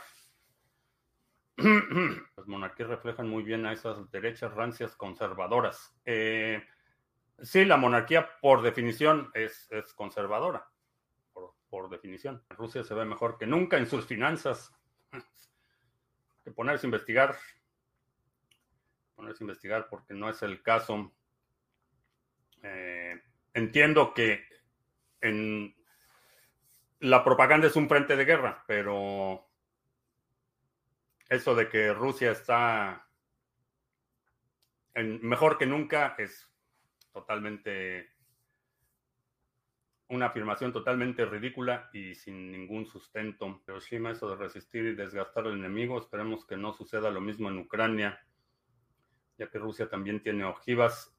[1.57, 5.95] Las monarquías reflejan muy bien a esas derechas rancias conservadoras.
[6.05, 6.63] Eh,
[7.41, 10.67] sí, la monarquía por definición es, es conservadora
[11.73, 12.45] por definición.
[12.51, 14.71] Rusia se ve mejor que nunca en sus finanzas.
[16.45, 17.35] que ponerse a investigar.
[19.15, 21.11] Ponerse a investigar porque no es el caso.
[22.63, 23.19] Eh,
[23.55, 24.45] entiendo que
[25.21, 25.75] en
[27.01, 29.49] la propaganda es un frente de guerra, pero
[31.29, 33.09] eso de que Rusia está
[34.95, 36.51] en mejor que nunca es
[37.13, 38.11] totalmente
[40.09, 43.63] una afirmación totalmente ridícula y sin ningún sustento.
[43.67, 47.59] Hiroshima, eso de resistir y desgastar al enemigo, esperemos que no suceda lo mismo en
[47.59, 48.23] Ucrania,
[49.39, 51.17] ya que Rusia también tiene ojivas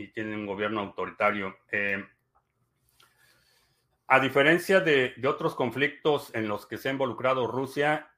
[0.00, 1.58] y tiene un gobierno autoritario.
[1.70, 2.02] Eh,
[4.06, 8.10] a diferencia de, otros conflictos en los que se ha involucrado Rusia,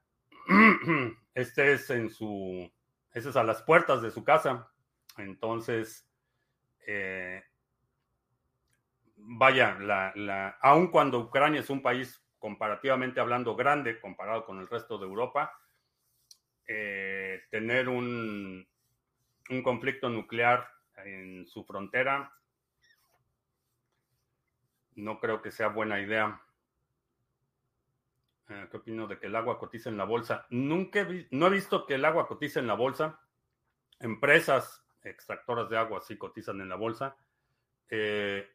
[1.35, 2.71] este es en su,
[3.11, 4.71] este es a las puertas de su casa.
[5.17, 6.09] Entonces,
[6.87, 7.43] eh,
[9.17, 14.97] vaya, la, aun cuando Ucrania es un país comparativamente hablando grande comparado con el resto
[14.97, 15.53] de Europa,
[16.65, 18.65] eh, tener un,
[19.49, 20.72] un conflicto nuclear
[21.05, 22.33] en su frontera
[24.95, 26.41] no creo que sea buena idea.
[28.49, 30.45] Eh, ¿Qué opino de que el agua cotiza en la bolsa?
[30.49, 33.19] Nunca he no he visto que el agua cotice en la bolsa.
[33.99, 37.15] Empresas extractoras de agua sí cotizan en la bolsa.
[37.89, 38.47] Eh,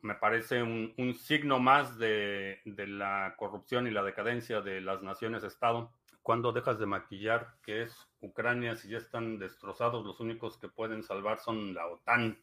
[0.00, 5.92] me parece un, signo más de, la corrupción y la decadencia de las naciones-estado.
[6.22, 11.02] Cuando dejas de maquillar que es Ucrania, si ya están destrozados, los únicos que pueden
[11.02, 12.40] salvar son la OTAN.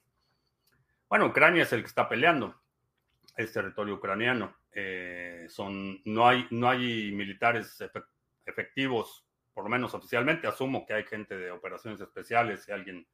[1.07, 2.55] Bueno, Ucrania es el que está peleando,
[3.37, 4.55] es territorio ucraniano.
[4.71, 7.81] Eh, son, no, hay, no hay militares
[8.45, 10.47] efectivos, por lo menos oficialmente.
[10.47, 13.07] Asumo que hay gente de operaciones especiales y alguien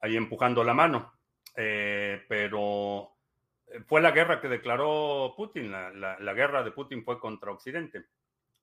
[0.00, 1.12] ahí empujando la mano.
[1.56, 3.16] Eh, pero
[3.86, 5.70] fue la guerra que declaró Putin.
[5.70, 8.06] La, la, guerra de Putin fue contra Occidente.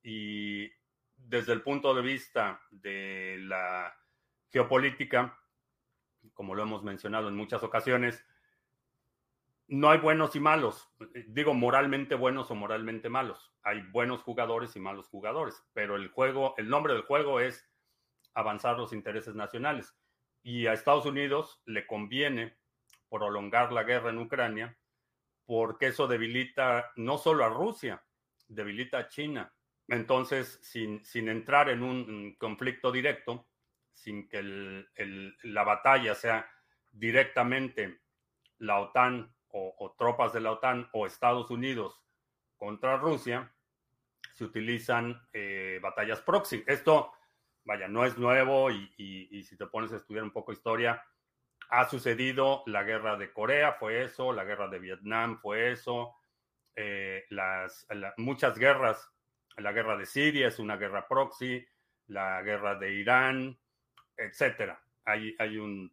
[0.03, 0.69] Y
[1.17, 3.93] desde el punto de vista de la
[4.49, 5.37] geopolítica,
[6.33, 8.25] como lo hemos mencionado en muchas ocasiones,
[9.67, 10.89] no hay buenos y malos.
[11.27, 13.53] Digo moralmente buenos o moralmente malos.
[13.63, 17.69] Hay buenos jugadores y malos jugadores, pero el juego, el nombre del juego es
[18.33, 19.93] avanzar los intereses nacionales.
[20.41, 22.57] Y a Estados Unidos le conviene
[23.09, 24.77] prolongar la guerra en Ucrania
[25.45, 28.03] porque eso debilita no solo a Rusia,
[28.47, 29.53] debilita a China.
[29.87, 33.47] Entonces, sin, entrar en un conflicto directo,
[33.93, 34.41] sin que
[35.43, 36.49] la batalla sea
[36.91, 38.01] directamente
[38.59, 42.03] la OTAN o, tropas de la OTAN o Estados Unidos
[42.57, 43.53] contra Rusia,
[44.33, 46.63] se utilizan eh, batallas proxy.
[46.67, 47.13] Esto,
[47.63, 51.03] vaya, no es nuevo y, si te pones a estudiar un poco historia,
[51.69, 56.15] ha sucedido la guerra de Corea, fue eso, la guerra de Vietnam fue eso,
[56.75, 59.11] eh, las, muchas guerras,
[59.57, 61.65] la guerra de Siria es una guerra proxy,
[62.07, 63.57] la guerra de Irán,
[64.15, 64.81] etcétera.
[65.05, 65.91] Hay, hay un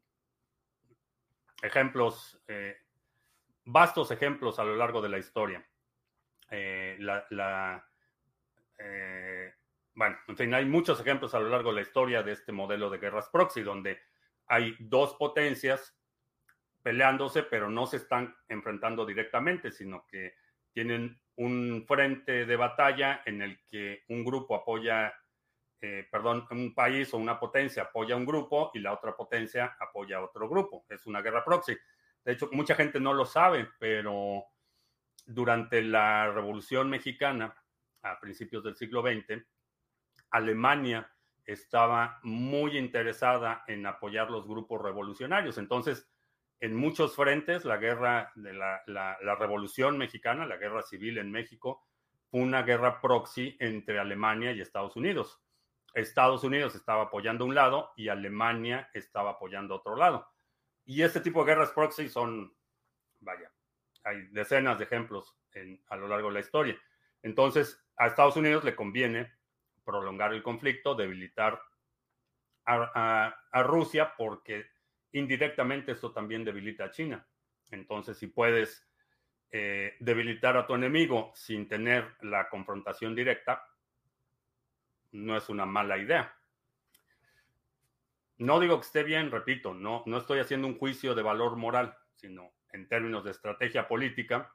[1.62, 2.77] ejemplos, eh,
[3.64, 5.66] vastos ejemplos a lo largo de la historia.
[6.50, 7.88] Eh, la,
[8.79, 9.55] eh,
[9.94, 12.90] bueno, en fin, hay muchos ejemplos a lo largo de la historia de este modelo
[12.90, 13.98] de guerras proxy, donde
[14.46, 15.98] hay dos potencias
[16.83, 20.35] peleándose, pero no se están enfrentando directamente, sino que
[20.72, 25.12] tienen un frente de batalla en el que un grupo apoya
[25.87, 29.77] eh, perdón, un país o una potencia apoya a un grupo y la otra potencia
[29.79, 30.87] apoya a otro grupo.
[30.88, 31.77] Es una guerra proxy.
[32.25, 34.47] De hecho, mucha gente no lo sabe, pero
[35.27, 37.55] durante la Revolución Mexicana,
[38.01, 39.44] a principios del siglo XX,
[40.31, 41.07] Alemania
[41.44, 45.59] estaba muy interesada en apoyar los grupos revolucionarios.
[45.59, 46.11] Entonces,
[46.61, 51.85] en muchos frentes, la guerra de la, la Revolución Mexicana, la guerra civil en México,
[52.31, 55.40] fue una guerra proxy entre Alemania y Estados Unidos.
[55.95, 60.29] Estados Unidos estaba apoyando un lado y Alemania estaba apoyando otro lado.
[60.85, 62.53] Y este tipo de guerras proxy son,
[63.21, 63.51] vaya,
[64.03, 65.37] hay decenas de ejemplos
[65.88, 66.77] a lo largo de la historia.
[67.23, 69.33] Entonces, a Estados Unidos le conviene
[69.85, 71.61] prolongar el conflicto, debilitar
[72.67, 74.67] a, Rusia, porque
[75.14, 77.27] indirectamente esto también debilita a China.
[77.70, 78.87] Entonces, si puedes
[79.50, 83.66] eh, debilitar a tu enemigo sin tener la confrontación directa,
[85.12, 86.37] no es una mala idea.
[88.38, 91.96] No digo que esté bien, repito, no, no estoy haciendo un juicio de valor moral,
[92.16, 94.53] sino en términos de estrategia política,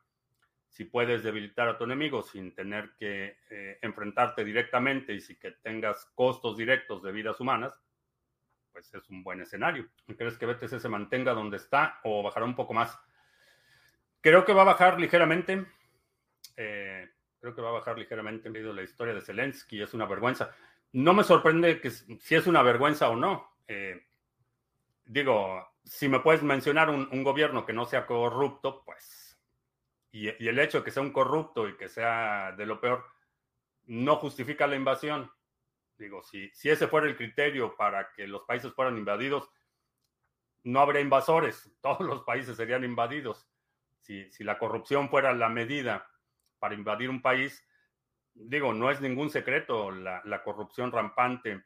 [0.68, 5.52] si puedes debilitar a tu enemigo sin tener que eh, enfrentarte directamente y si que
[5.52, 7.74] tengas costos directos de vidas humanas,
[8.82, 9.88] pues es un buen escenario.
[10.18, 12.98] ¿Crees que BTC se mantenga donde está o bajará un poco más?
[14.22, 15.66] Creo que va a bajar ligeramente.
[16.58, 19.82] Eh, Creo que va a bajar ligeramente en la historia de Zelensky.
[19.82, 20.52] Es una vergüenza.
[20.92, 23.58] No me sorprende que si es una vergüenza o no.
[23.68, 24.08] Eh,
[25.06, 29.40] digo, si me puedes mencionar un, gobierno que no sea corrupto, pues,
[30.12, 33.06] y, el hecho de que sea un corrupto y que sea de lo peor,
[33.86, 35.32] no justifica la invasión.
[36.00, 39.52] Digo, si, si ese fuera el criterio para que los países fueran invadidos,
[40.64, 43.48] no habría invasores, todos los países serían invadidos.
[44.00, 46.10] Si, si la corrupción fuera la medida
[46.58, 47.64] para invadir un país,
[48.34, 51.64] digo, no es ningún secreto la, corrupción rampante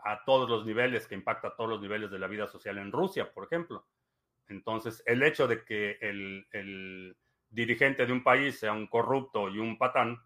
[0.00, 2.92] a todos los niveles, que impacta a todos los niveles de la vida social en
[2.92, 3.86] Rusia, por ejemplo.
[4.48, 7.16] Entonces, el hecho de que el,
[7.48, 10.18] dirigente de un país sea un corrupto y un patán,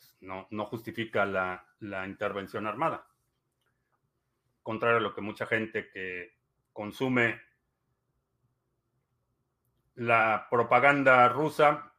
[0.00, 3.06] pues, no, justifica la, intervención armada.
[4.62, 6.36] Contrario a lo que mucha gente que
[6.72, 7.40] consume
[9.96, 11.92] la propaganda rusa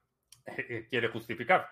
[0.45, 1.69] eh, quiere justificar.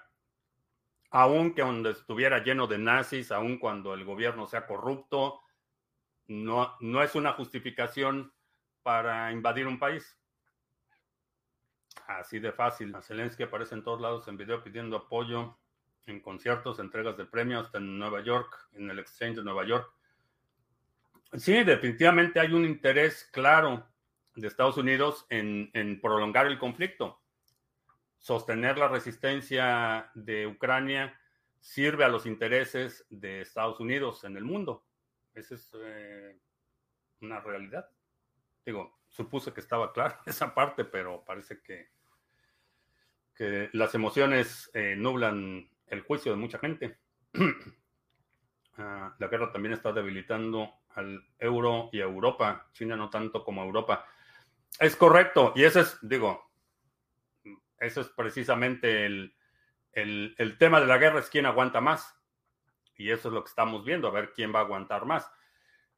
[1.12, 5.42] Aun que donde estuviera lleno de nazis, aun cuando el gobierno sea corrupto,
[6.28, 8.32] no, no es una justificación
[8.84, 10.16] para invadir un país.
[12.06, 12.96] Así de fácil.
[13.02, 15.58] Zelensky aparece en todos lados en video pidiendo apoyo
[16.10, 19.92] en conciertos, entregas de premios, en Nueva York, en el Exchange de Nueva York.
[21.38, 23.88] Sí, definitivamente hay un interés claro
[24.36, 27.20] de Estados Unidos en, en prolongar el conflicto
[28.20, 31.18] sostener la resistencia de Ucrania
[31.60, 34.86] sirve a los intereses de Estados Unidos en el mundo.
[35.34, 36.38] Esa es eh,
[37.22, 37.90] una realidad.
[38.66, 41.90] Digo, supuse que estaba claro esa parte, pero parece que,
[43.34, 46.98] que las emociones eh, nublan el juicio de mucha gente.
[48.82, 53.62] Ah, la guerra también está debilitando al euro y a Europa, China no tanto como
[53.62, 54.06] Europa.
[54.80, 56.50] Es correcto, y ese es, digo,
[57.78, 59.36] eso es precisamente el,
[59.92, 62.16] el, tema de la guerra, es quién aguanta más.
[62.96, 65.30] Y eso es lo que estamos viendo, a ver quién va a aguantar más.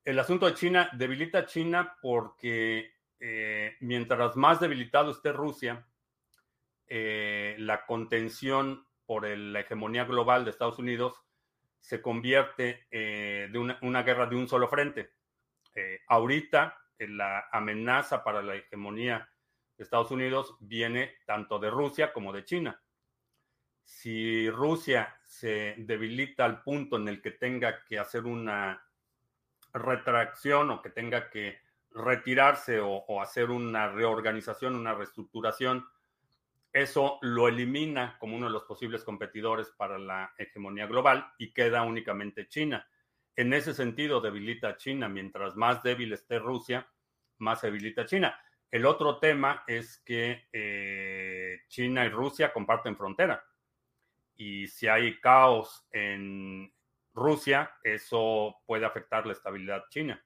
[0.03, 5.85] El asunto de China debilita a China porque eh, mientras más debilitado esté Rusia,
[6.87, 11.21] eh, la contención por la hegemonía global de Estados Unidos
[11.81, 15.11] se convierte eh, de una, guerra de un solo frente.
[16.07, 19.29] ahorita la amenaza para la hegemonía
[19.75, 22.81] de Estados Unidos viene tanto de Rusia como de China.
[23.83, 28.81] Si Rusia se debilita al punto en el que tenga que hacer una
[29.73, 31.59] retracción o que tenga que
[31.89, 35.85] retirarse o, hacer una reorganización, una reestructuración,
[36.73, 41.83] eso lo elimina como uno de los posibles competidores para la hegemonía global y queda
[41.83, 42.87] únicamente China.
[43.35, 45.09] En ese sentido, debilita a China.
[45.09, 46.87] Mientras más débil esté Rusia,
[47.39, 48.39] más debilita a China.
[48.69, 53.43] El otro tema es que eh, China y Rusia comparten frontera.
[54.37, 56.73] Y si hay caos en
[57.13, 60.23] Rusia, eso puede afectar la estabilidad china.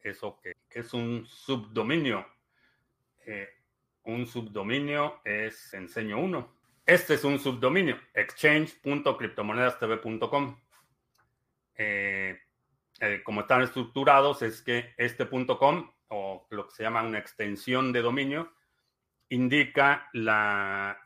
[0.00, 2.26] Eso que, es un subdominio.
[3.26, 3.48] Eh,
[4.06, 6.56] un subdominio es enseño uno.
[6.84, 10.60] Este es un subdominio, exchange.cryptomonedastv.com.
[11.74, 12.40] Eh,
[13.00, 17.92] eh, como están estructurados, es que este .com, o lo que se llama una extensión
[17.92, 18.52] de dominio,
[19.28, 20.96] indica la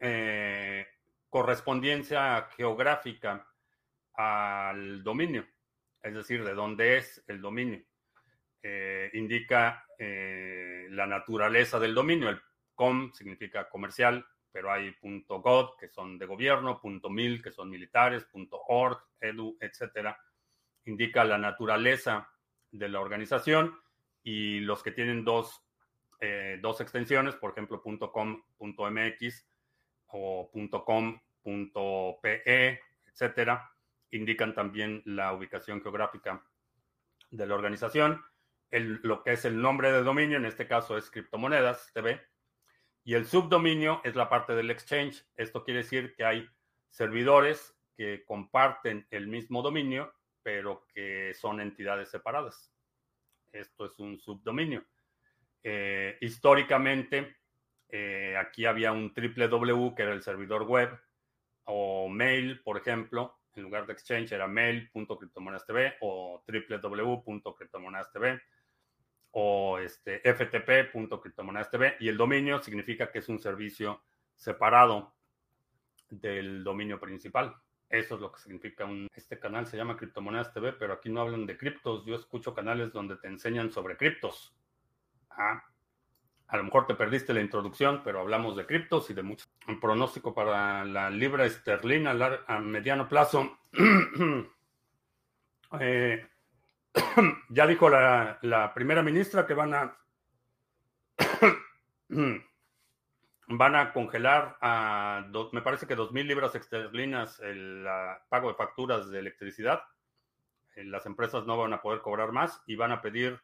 [0.00, 0.86] eh,
[1.28, 3.46] correspondencia geográfica
[4.14, 5.46] al dominio,
[6.02, 7.82] es decir, de dónde es el dominio.
[8.62, 12.28] Eh, indica eh, la naturaleza del dominio.
[12.28, 12.40] El
[12.74, 16.80] com significa comercial, pero hay .gov que son de gobierno,
[17.10, 18.26] .mil que son militares,
[18.68, 20.18] .org, edu, etcétera.
[20.84, 22.28] Indica la naturaleza
[22.70, 23.78] de la organización
[24.22, 25.62] y los que tienen dos,
[26.60, 29.46] dos extensiones, por ejemplo, .com.mx
[30.12, 30.50] o
[30.84, 33.70] .com.pe, etcétera,
[34.10, 36.42] indican también la ubicación geográfica
[37.30, 38.22] de la organización.
[38.70, 42.20] Lo que es el nombre de dominio, en este caso es criptomonedas TV,
[43.04, 45.24] y el subdominio es la parte del exchange.
[45.36, 46.48] Esto quiere decir que hay
[46.90, 50.12] servidores que comparten el mismo dominio,
[50.42, 52.72] pero que son entidades separadas.
[53.52, 54.84] Esto es un subdominio.
[55.62, 57.36] Eh, históricamente,
[57.88, 60.90] eh, aquí había un www que era el servidor web
[61.64, 63.38] o mail, por ejemplo.
[63.54, 68.40] En lugar de exchange era mail.cryptomonedastv o www.cryptomonedastv
[69.32, 74.02] o este, ftp.cryptomonedastv y el dominio significa que es un servicio
[74.34, 75.14] separado
[76.08, 77.54] del dominio principal.
[77.88, 79.08] Eso es lo que significa un...
[79.12, 82.04] Este canal se llama Criptomonedas TV, pero aquí no hablan de criptos.
[82.06, 84.54] Yo escucho canales donde te enseñan sobre criptos.
[85.30, 85.64] Ah,
[86.46, 89.46] a lo mejor te perdiste la introducción, pero hablamos de criptos y de mucho.
[89.80, 92.12] Pronóstico para la libra esterlina
[92.46, 93.58] a mediano plazo.
[95.78, 96.26] Eh,
[97.50, 99.96] ya dijo la, primera ministra que van a
[103.48, 107.86] van a congelar a, me parece que dos mil libras esterlinas el
[108.28, 109.82] pago de facturas de electricidad.
[110.76, 113.40] Eh, las empresas no van a poder cobrar más y van a pedir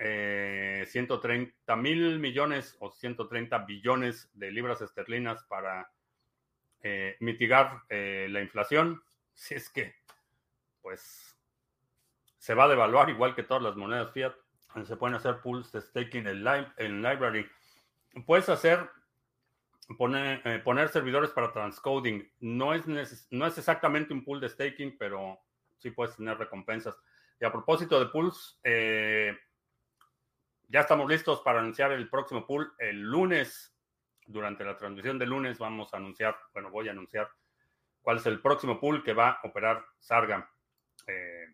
[0.00, 5.90] 130 eh, mil millones o 130 billones de libras esterlinas para
[6.82, 9.02] eh, mitigar eh, la inflación.
[9.34, 9.94] Si es que,
[10.80, 11.29] pues,
[12.40, 14.32] se va a devaluar igual que todas las monedas fiat.
[14.84, 16.46] Se pueden hacer pools de staking en,
[16.78, 17.46] en library.
[18.24, 18.88] Puedes hacer,
[19.98, 22.32] poner, poner servidores para transcoding.
[22.40, 22.86] No es,
[23.30, 25.38] no es exactamente un pool de staking, pero
[25.76, 26.96] sí puedes tener recompensas.
[27.38, 29.36] Y a propósito de pools, eh,
[30.68, 33.76] ya estamos listos para anunciar el próximo pool el lunes.
[34.24, 37.28] Durante la transmisión del lunes vamos a anunciar, bueno, voy a anunciar
[38.00, 40.50] cuál es el próximo pool que va a operar Sarga.
[41.06, 41.46] Eh,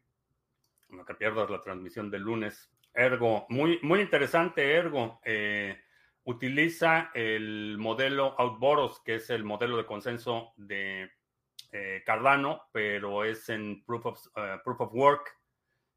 [0.88, 2.70] no que pierdas la transmisión del lunes.
[2.94, 5.20] Ergo, muy, muy interesante, Ergo.
[5.24, 5.78] Eh,
[6.24, 11.10] utiliza el modelo Outboros, que es el modelo de consenso de
[11.72, 14.26] eh, Cardano, pero es en proof of,
[14.64, 15.38] proof of work.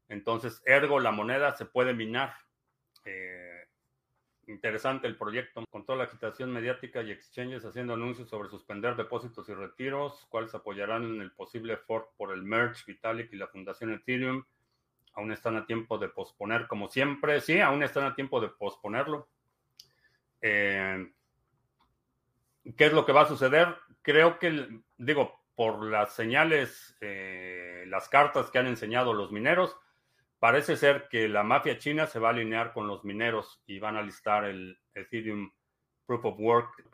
[0.08, 2.34] Entonces, Ergo, la moneda se puede minar
[4.50, 9.48] interesante el proyecto, con toda la agitación mediática y exchanges haciendo anuncios sobre suspender depósitos
[9.48, 13.92] y retiros, cuáles apoyarán en el posible fork por el merge Vitalik y la Fundación
[13.92, 14.44] Ethereum.
[15.14, 17.40] Aún están a tiempo de posponer, como siempre.
[17.40, 19.28] Sí, aún están a tiempo de posponerlo.
[20.40, 21.10] Eh,
[22.76, 23.76] ¿Qué es lo que va a suceder?
[24.02, 29.76] Creo que, digo, por las señales, eh, las cartas que han enseñado los mineros,
[30.38, 33.96] parece ser que la mafia china se va a alinear con los mineros y van
[33.96, 35.52] a listar el Ethereum
[36.06, 36.90] Proof of Work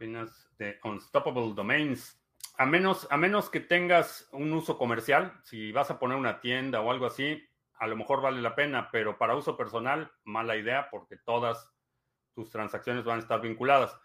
[0.59, 2.21] de Unstoppable Domains.
[2.59, 6.81] A menos, a menos que tengas un uso comercial, si vas a poner una tienda
[6.81, 7.47] o algo así,
[7.79, 11.73] a lo mejor vale la pena, pero para uso personal, mala idea porque todas
[12.35, 13.99] tus transacciones van a estar vinculadas.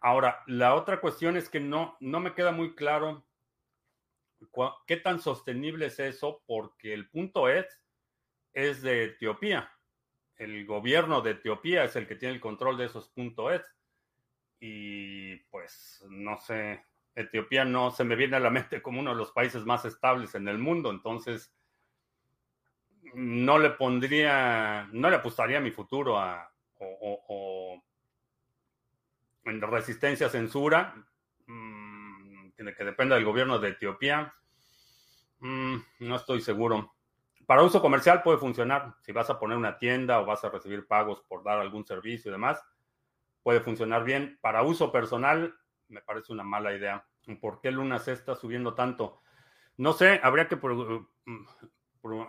[0.00, 3.26] Ahora, la otra cuestión es que no, no me queda muy claro
[4.86, 7.66] qué tan sostenible es eso, porque el punto es,
[8.52, 9.72] es de Etiopía.
[10.36, 13.66] El gobierno de Etiopía es el que tiene el control de esos puntos ETH.
[14.60, 19.16] Y pues no sé, Etiopía no se me viene a la mente como uno de
[19.16, 21.52] los países más estables en el mundo, entonces
[23.14, 26.50] no le pondría, no le apostaría mi futuro a
[26.80, 27.82] o,
[29.44, 30.94] en resistencia a censura,
[31.46, 34.34] mm, que dependa del gobierno de Etiopía,
[35.40, 36.94] mm, no estoy seguro.
[37.46, 38.94] Para uso comercial puede funcionar.
[39.00, 42.28] Si vas a poner una tienda o vas a recibir pagos por dar algún servicio
[42.28, 42.62] y demás,
[43.42, 44.38] puede funcionar bien.
[44.42, 47.06] Para uso personal, me parece una mala idea.
[47.40, 49.22] ¿Por qué Luna se está subiendo tanto?
[49.78, 50.58] No sé, habría que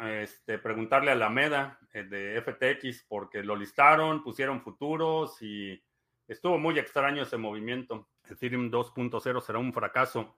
[0.02, 5.82] este, preguntarle a la MEDA eh, de FTX porque lo listaron, pusieron futuros y
[6.28, 8.10] estuvo muy extraño ese movimiento.
[8.30, 10.38] Ethereum 2.0 será un fracaso.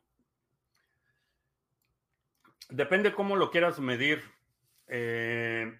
[2.70, 4.24] Depende cómo lo quieras medir.
[4.88, 5.80] Eh,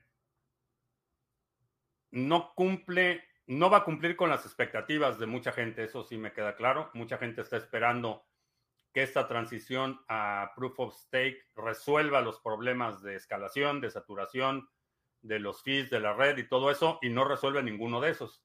[2.12, 6.34] no cumple, no va a cumplir con las expectativas de mucha gente, eso sí me
[6.34, 6.90] queda claro.
[6.94, 8.26] Mucha gente está esperando
[8.94, 14.70] que esta transición a Proof of Stake resuelva los problemas de escalación, de saturación,
[15.22, 18.44] de los fees de la red y todo eso, y no resuelve ninguno de esos.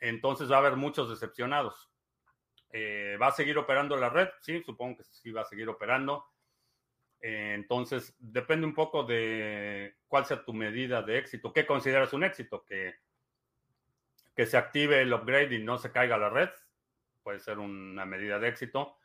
[0.00, 1.90] Entonces va a haber muchos decepcionados.
[2.70, 4.28] Eh, ¿Va a seguir operando la red?
[4.40, 6.24] Sí, supongo que sí va a seguir operando.
[7.20, 11.52] Eh, entonces, depende un poco de cuál sea tu medida de éxito.
[11.52, 12.64] ¿Qué consideras un éxito?
[12.64, 12.94] Que,
[14.34, 16.50] que se active el upgrade y no se caiga la red.
[17.22, 18.96] Puede ser una medida de éxito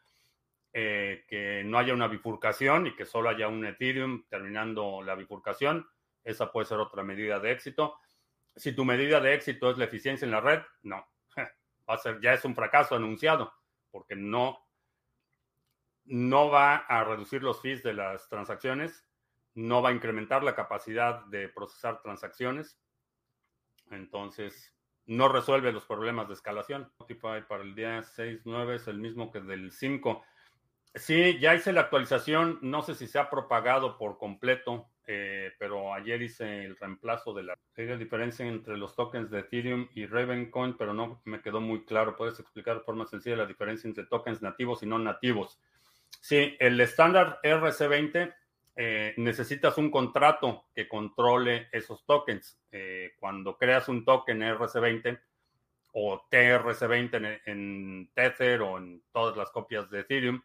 [0.79, 5.89] eh, que no haya una bifurcación y que solo haya un Ethereum terminando la bifurcación.
[6.23, 7.97] Esa puede ser otra medida de éxito.
[8.55, 11.03] Si tu medida de éxito es la eficiencia en la red, no.
[11.89, 13.51] Va a ser, ya es un fracaso anunciado,
[13.89, 14.67] porque no,
[16.05, 19.03] no va a reducir los fees de las transacciones,
[19.55, 22.79] no va a incrementar la capacidad de procesar transacciones.
[23.89, 24.75] Entonces,
[25.07, 26.91] no resuelve los problemas de escalación.
[27.19, 30.23] Para el día 6.9 es el mismo que del 5.
[30.95, 32.59] Sí, ya hice la actualización.
[32.61, 37.43] No sé si se ha propagado por completo, eh, pero ayer hice el reemplazo de
[37.43, 37.57] la.
[37.75, 42.15] La diferencia entre los tokens de Ethereum y Ravencoin, pero no me quedó muy claro.
[42.15, 45.59] ¿Puedes explicar de forma sencilla la diferencia entre tokens nativos y no nativos?
[46.19, 48.33] Sí, el estándar RC20
[48.75, 52.59] eh, necesitas un contrato que controle esos tokens.
[52.71, 55.19] Eh, cuando creas un token RC20
[55.93, 60.41] o TRC20 en Tether o en todas las copias de Ethereum,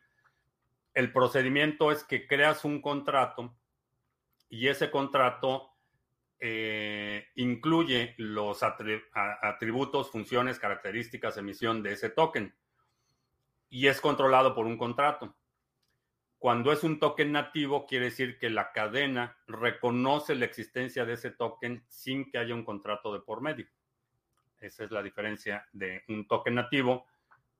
[0.95, 3.55] el procedimiento es que creas un contrato
[4.49, 5.71] y ese contrato
[6.39, 12.55] eh, incluye los atributos, funciones, características, emisión de ese token
[13.71, 15.35] y es controlado por un contrato.
[16.39, 21.31] Cuando es un token nativo, quiere decir que la cadena reconoce la existencia de ese
[21.31, 23.69] token sin que haya un contrato de por medio.
[24.59, 27.07] Esa es la diferencia de un token nativo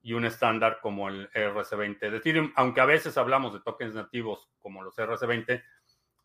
[0.03, 4.51] y un estándar como el RC20 de Ethereum, aunque a veces hablamos de tokens nativos
[4.59, 5.63] como los RC20,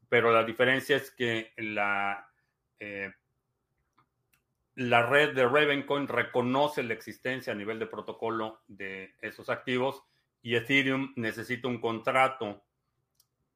[0.10, 2.32] pero la diferencia es que la,
[2.80, 3.14] eh,
[4.76, 10.04] la red de Ravencoin reconoce la existencia a nivel de protocolo de esos activos
[10.42, 12.64] y Ethereum necesita un contrato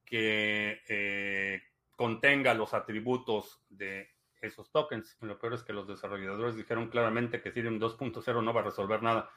[0.04, 1.62] que eh,
[1.96, 4.10] contenga los atributos de
[4.40, 5.16] esos tokens.
[5.20, 9.02] Lo peor es que los desarrolladores dijeron claramente que Ethereum 2.0 no va a resolver
[9.02, 9.30] nada.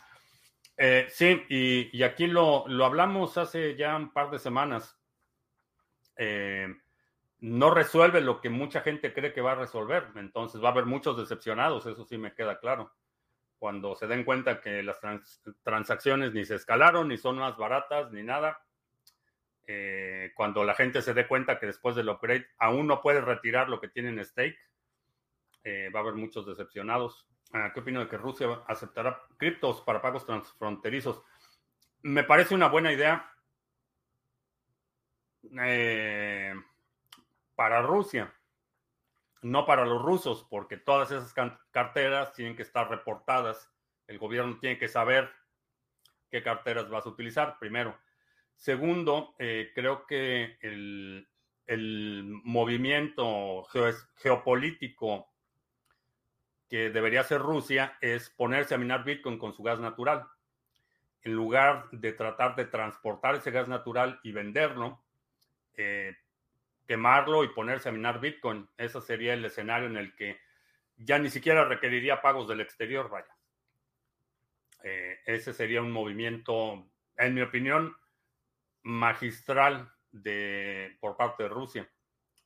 [0.78, 4.98] Eh, sí, y, aquí lo, hablamos hace ya un par de semanas.
[6.18, 6.68] Eh,
[7.40, 10.08] no resuelve lo que mucha gente cree que va a resolver.
[10.16, 12.94] Entonces va a haber muchos decepcionados, eso sí me queda claro.
[13.58, 15.00] Cuando se den cuenta que las
[15.64, 18.62] transacciones ni se escalaron, ni son más baratas, ni nada.
[19.68, 23.70] Eh, cuando la gente se dé cuenta que después del upgrade aún no puede retirar
[23.70, 24.60] lo que tiene en stake,
[25.96, 27.28] va a haber muchos decepcionados.
[27.74, 31.22] ¿Qué opino de que Rusia aceptará criptos para pagos transfronterizos?
[32.02, 33.32] Me parece una buena idea
[35.62, 36.54] eh,
[37.56, 38.34] para Rusia.
[39.42, 41.34] no para los rusos, porque todas esas
[41.72, 43.72] carteras tienen que estar reportadas.
[44.08, 45.32] El gobierno tiene que saber
[46.32, 47.98] qué carteras vas a utilizar, primero.
[48.56, 51.28] Segundo, eh, creo que el,
[52.44, 53.66] movimiento
[54.18, 55.35] geopolítico
[56.70, 60.28] que debería hacer Rusia es ponerse a minar Bitcoin con su gas natural.
[61.22, 65.04] En lugar de tratar de transportar ese gas natural y venderlo,
[65.76, 66.16] eh,
[66.88, 68.68] quemarlo y ponerse a minar Bitcoin.
[68.78, 70.40] Ese sería el escenario en el que
[70.98, 73.36] ya ni siquiera requeriría pagos del exterior, vaya.
[74.84, 76.88] Eh, ese sería un movimiento,
[77.18, 77.96] en mi opinión,
[78.84, 81.90] magistral de, por parte de Rusia.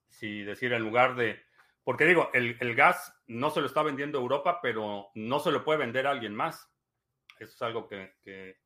[0.07, 1.43] Si decir, en lugar de...
[1.89, 5.79] Porque digo, el, gas no se lo está vendiendo Europa, pero no se lo puede
[5.79, 6.71] vender a alguien más.
[7.39, 8.59] Eso es algo que,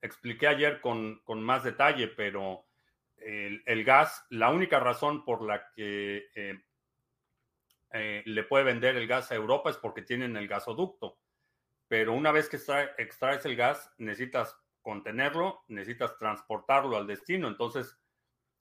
[0.00, 2.68] expliqué ayer con, con más detalle, pero
[3.16, 6.60] el, gas, la única razón por la que eh,
[7.94, 11.18] eh, le puede vender el gas a Europa es porque tienen el gasoducto.
[11.88, 12.58] Pero una vez que
[12.98, 17.48] extraes el gas, necesitas contenerlo, necesitas transportarlo al destino.
[17.48, 17.98] Entonces,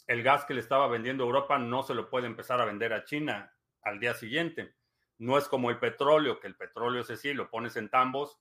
[0.08, 3.04] el gas que le estaba vendiendo Europa no se lo puede empezar a vender a
[3.04, 3.54] China
[3.88, 4.76] al día siguiente.
[5.18, 8.40] No es como el petróleo, que el petróleo es así, lo pones en tambos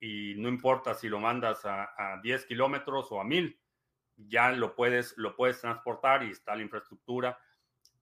[0.00, 3.60] y no importa si lo mandas a, a 10 kilómetros o a 1000
[4.28, 7.38] ya lo puedes, lo puedes transportar y está la infraestructura.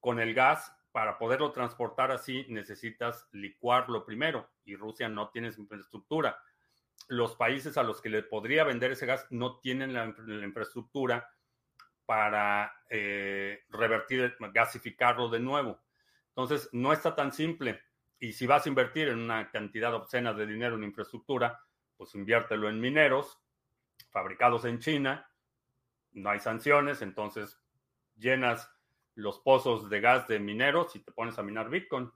[0.01, 6.39] Con el gas, para poderlo transportar así, necesitas licuarlo primero y Rusia no tiene infraestructura.
[7.09, 10.05] Los países a los que le podría vender ese gas no tienen la,
[10.45, 11.31] infraestructura
[12.07, 15.81] para eh, revertir, gasificarlo de nuevo.
[16.39, 17.83] Entonces, no está tan simple.
[18.21, 21.61] Y si vas a invertir en una cantidad obscena de dinero en infraestructura,
[21.97, 23.43] pues inviértelo en mineros
[24.11, 25.29] fabricados en China
[26.13, 27.61] no hay sanciones, entonces
[28.17, 28.71] llenas
[29.15, 32.11] los pozos de gas de mineros y te pones a minar Bitcoin.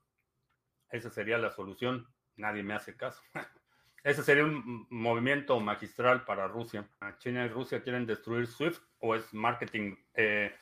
[0.91, 2.07] Esa sería la solución.
[2.37, 3.23] Nadie me hace caso.
[4.05, 6.89] Ese sería un movimiento magistral para Rusia.
[7.18, 9.97] China y Rusia quieren destruir SWIFT o es marketing.
[10.14, 10.53] Eh,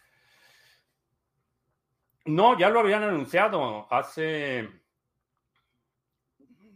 [2.26, 4.68] no, ya lo habían anunciado hace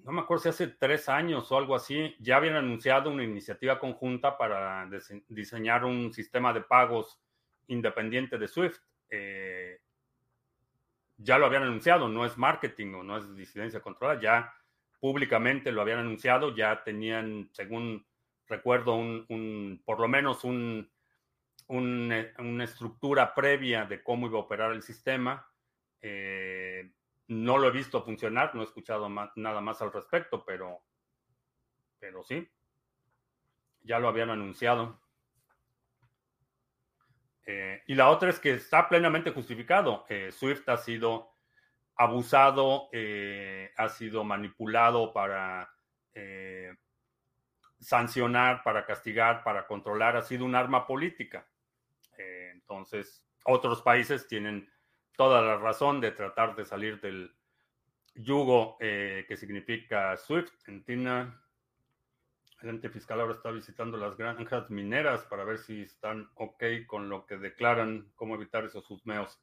[0.04, 3.78] no me acuerdo si hace tres años o algo así, ya habían anunciado una iniciativa
[3.78, 4.88] conjunta para
[5.28, 7.18] diseñar un sistema de pagos
[7.68, 8.82] independiente de SWIFT.
[9.08, 9.80] Eh,
[11.16, 14.54] ya lo habían anunciado, no es marketing o no es disidencia controlada, ya
[15.00, 18.06] públicamente lo habían anunciado, ya tenían, según
[18.46, 20.90] recuerdo, un, por lo menos un,
[21.68, 25.48] una estructura previa de cómo iba a operar el sistema.
[26.00, 26.92] Eh,
[27.28, 30.82] no lo he visto funcionar, no he escuchado nada más al respecto, pero,
[31.98, 32.46] pero sí,
[33.82, 35.00] ya lo habían anunciado.
[37.46, 40.06] Eh, y la otra es que está plenamente justificado.
[40.08, 41.34] Eh, Swift ha sido
[41.96, 45.70] abusado, eh, ha sido manipulado para
[47.80, 51.46] sancionar, para castigar, para controlar, ha sido un arma política.
[52.64, 54.70] Entonces, otros países tienen
[55.16, 57.34] toda la razón de tratar de salir del
[58.14, 60.52] yugo eh, que significa SWIFT.
[60.60, 61.40] Argentina,
[62.62, 67.08] el ente fiscal ahora está visitando las granjas mineras para ver si están ok con
[67.08, 69.40] lo que declaran, cómo evitar esos susmeos.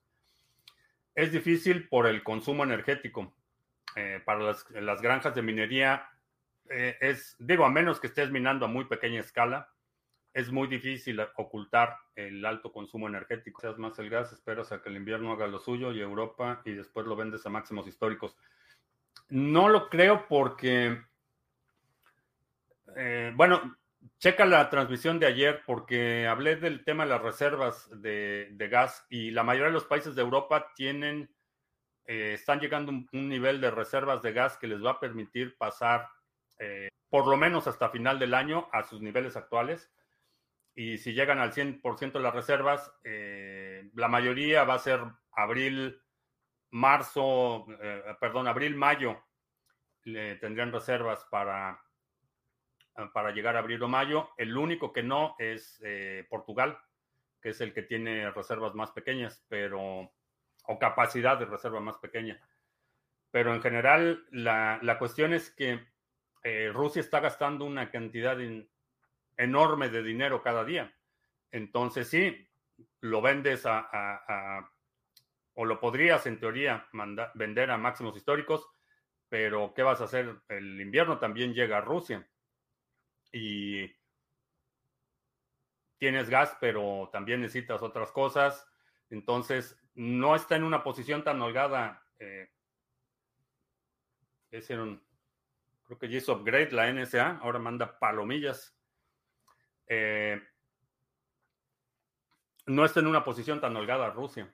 [1.14, 3.34] Es difícil por el consumo energético.
[3.96, 6.10] Eh, para las, granjas de minería,
[6.70, 9.71] eh, es, digo, a menos que estés minando a muy pequeña escala,
[10.34, 13.60] es muy difícil ocultar el alto consumo energético.
[13.60, 16.72] Seas más el gas, esperas a que el invierno haga lo suyo y Europa y
[16.72, 18.38] después lo vendes a máximos históricos.
[19.30, 21.02] No lo creo porque,
[22.96, 23.78] eh, bueno,
[24.20, 29.32] checa la transmisión de ayer porque hablé del tema de las reservas de, gas y
[29.32, 31.30] la mayoría de los países de Europa tienen,
[32.06, 35.58] eh, están llegando a un, nivel de reservas de gas que les va a permitir
[35.58, 36.08] pasar
[36.58, 39.92] eh, por lo menos hasta final del año a sus niveles actuales
[40.84, 45.00] y si llegan al 100% de las reservas, eh, la mayoría va a ser
[45.32, 46.02] abril,
[46.72, 49.22] marzo, eh, perdón, abril, mayo,
[50.04, 51.80] tendrían reservas para,
[53.14, 54.32] para llegar a abril o mayo.
[54.38, 56.80] El único que no es eh, Portugal,
[57.44, 60.12] que es el que tiene reservas más pequeñas, pero,
[60.66, 62.42] o capacidad de reserva más pequeña.
[63.30, 65.92] Pero en general, la, la cuestión es que
[66.74, 68.68] Rusia está gastando una cantidad de
[69.44, 70.96] enorme de dinero cada día.
[71.52, 72.48] Entonces sí,
[73.02, 74.70] lo vendes a,
[75.54, 76.88] o lo podrías en teoría
[77.36, 78.68] vender a máximos históricos,
[79.30, 80.42] pero ¿qué vas a hacer?
[80.48, 82.28] El invierno también llega a Rusia
[83.32, 83.90] y
[85.98, 88.68] tienes gas, pero también necesitas otras cosas.
[89.10, 92.50] Entonces, no está en una posición tan holgada eh,
[94.52, 95.02] Hicieron,
[95.84, 98.78] creo que ya upgrade la NSA, ahora manda palomillas.
[99.94, 100.42] Eh,
[102.68, 104.50] no está en una posición tan holgada Rusia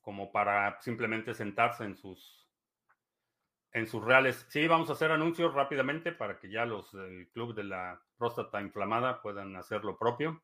[0.00, 2.48] como para simplemente sentarse en sus
[3.72, 4.46] en sus reales.
[4.48, 8.62] Sí, vamos a hacer anuncios rápidamente para que ya los del club de la próstata
[8.62, 10.42] inflamada puedan hacer lo propio.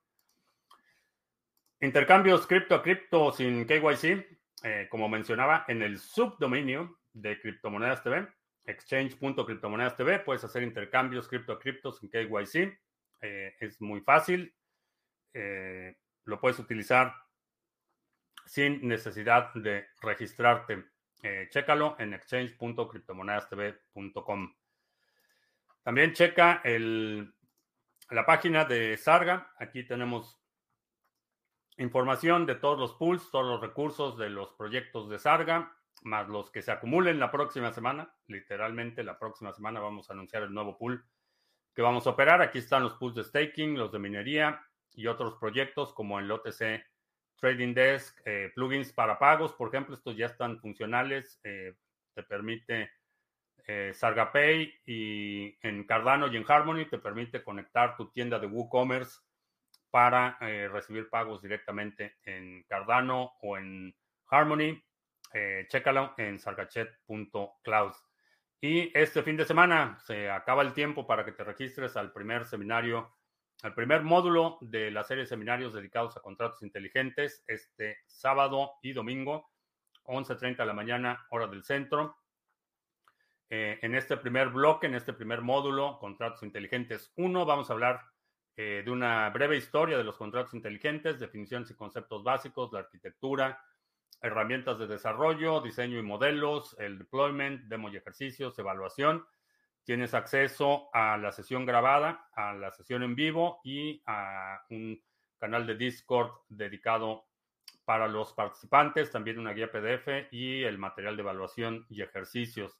[1.80, 8.28] Intercambios cripto a cripto sin KYC, eh, como mencionaba, en el subdominio de Criptomonedas TV,
[8.66, 12.78] exchange.criptomonedas TV, puedes hacer intercambios cripto a cripto sin KYC.
[13.26, 14.54] Eh, es muy fácil.
[15.34, 17.12] Eh, lo puedes utilizar
[18.44, 20.84] sin necesidad de registrarte.
[21.22, 24.54] Eh, chécalo en exchange.criptomonedastv.com.
[25.82, 27.34] También checa el,
[28.10, 29.52] la página de Sarga.
[29.58, 30.40] Aquí tenemos
[31.78, 36.52] información de todos los pools, todos los recursos de los proyectos de Sarga, más los
[36.52, 38.14] que se acumulen la próxima semana.
[38.28, 41.04] Literalmente la próxima semana vamos a anunciar el nuevo pool
[41.76, 42.40] que vamos a operar.
[42.40, 46.82] Aquí están los pools de staking, los de minería y otros proyectos como el OTC
[47.38, 51.38] Trading Desk, eh, plugins para pagos, por ejemplo, estos ya están funcionales.
[51.44, 51.74] Eh,
[52.14, 52.92] te permite
[53.66, 59.20] eh, SargaPay y en Cardano y en Harmony te permite conectar tu tienda de WooCommerce
[59.90, 63.94] para recibir pagos directamente en Cardano o en
[64.28, 64.82] Harmony.
[65.68, 67.92] chécalo en sargachet.cloud.
[68.60, 72.46] Y este fin de semana se acaba el tiempo para que te registres al primer
[72.46, 73.16] seminario
[73.62, 78.92] el primer módulo de la serie de seminarios dedicados a contratos inteligentes este sábado y
[78.92, 79.50] domingo,
[80.04, 82.16] 11.30 de la mañana, hora del centro.
[83.48, 88.02] Eh, en este primer bloque, en este primer módulo, Contratos Inteligentes 1, vamos a hablar
[88.56, 93.58] eh, de una breve historia de los contratos inteligentes, definiciones y conceptos básicos, la arquitectura,
[94.20, 99.24] herramientas de desarrollo, diseño y modelos, el deployment, demo y ejercicios, evaluación
[99.86, 105.00] Tienes acceso a la sesión grabada, a la sesión en vivo y a un
[105.38, 107.28] canal de Discord dedicado
[107.84, 112.76] para los participantes, también una guía PDF y el material de evaluación y ejercicios.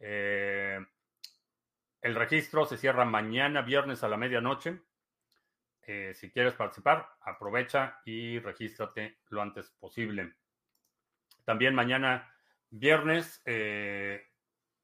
[0.00, 0.84] Eh,
[2.02, 4.80] el registro se cierra mañana, viernes a la medianoche.
[5.82, 10.34] Eh, si quieres participar, aprovecha y regístrate lo antes posible.
[11.48, 12.30] También mañana,
[12.68, 14.22] viernes, eh,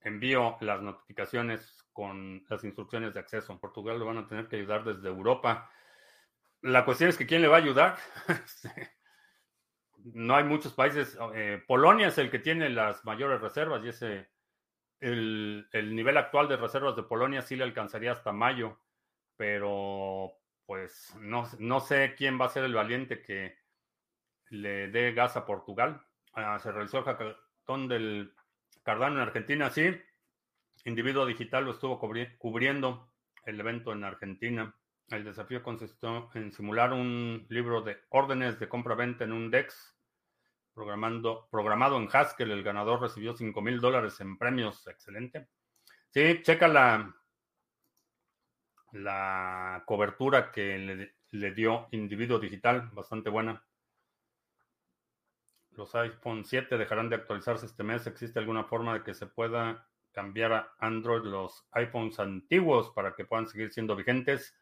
[0.01, 3.53] envío las notificaciones con las instrucciones de acceso.
[3.53, 5.71] En Portugal lo van a tener que ayudar desde Europa.
[6.63, 7.99] La cuestión es que quién le va a ayudar.
[10.05, 11.19] no hay muchos países.
[11.35, 14.31] Eh, Polonia es el que tiene las mayores reservas y ese
[15.01, 18.81] el, el, nivel actual de reservas de Polonia sí le alcanzaría hasta mayo,
[19.37, 20.33] pero
[20.65, 23.59] pues no, no sé quién va a ser el valiente que
[24.49, 26.01] le dé gas a Portugal.
[26.35, 28.35] Ah, se realizó el hackathon del
[28.83, 29.95] Cardano en Argentina, sí.
[30.85, 31.99] Individuo Digital lo estuvo
[32.39, 33.13] cubriendo
[33.45, 34.75] el evento en Argentina.
[35.09, 39.95] El desafío consistió en simular un libro de órdenes de compra-venta en un DEX
[40.75, 42.51] programando, programado en Haskell.
[42.51, 44.87] El ganador recibió 5 mil dólares en premios.
[44.87, 45.49] Excelente.
[46.11, 47.15] Sí, checa la,
[48.93, 53.65] la cobertura que le, le dio Individuo Digital, bastante buena.
[55.77, 58.07] Los iPhone 7 dejarán de actualizarse este mes.
[58.07, 63.25] ¿Existe alguna forma de que se pueda cambiar a Android los iPhones antiguos para que
[63.25, 64.57] puedan seguir siendo vigentes?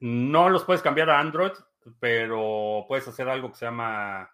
[0.00, 1.52] No los puedes cambiar a Android,
[2.00, 4.30] pero puedes hacer algo que se llama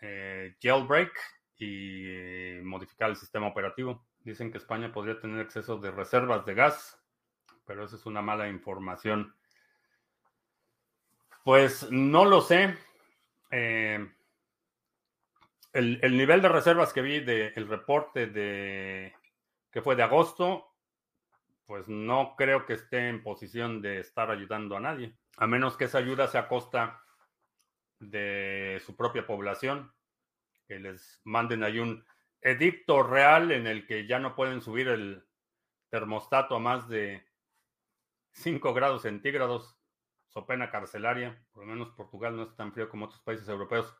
[0.00, 1.12] eh, jailbreak
[1.56, 4.04] y modificar el sistema operativo.
[4.20, 7.00] Dicen que España podría tener exceso de reservas de gas,
[7.64, 9.34] pero eso es una mala información.
[11.44, 12.76] Pues no lo sé.
[13.50, 14.12] Eh,
[15.72, 19.14] el, nivel de reservas que vi del reporte de
[19.70, 20.72] que fue de agosto,
[21.66, 25.84] pues no creo que esté en posición de estar ayudando a nadie, a menos que
[25.84, 27.02] esa ayuda sea a costa
[27.98, 29.92] de su propia población,
[30.66, 32.04] que les manden ahí un
[32.42, 35.24] edicto real en el que ya no pueden subir el
[35.88, 37.24] termostato a más de
[38.32, 39.78] 5 grados centígrados,
[40.28, 43.94] so pena carcelaria, por lo menos Portugal no es tan frío como otros países europeos.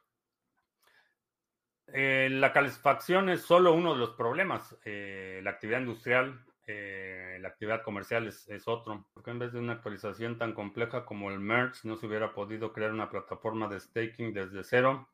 [1.95, 4.77] Eh, la calefacción es solo uno de los problemas.
[4.85, 9.07] Eh, la actividad industrial, eh, la actividad comercial es, otro.
[9.13, 12.73] Porque en vez de una actualización tan compleja como el merge, no se hubiera podido
[12.73, 15.09] crear una plataforma de staking desde cero,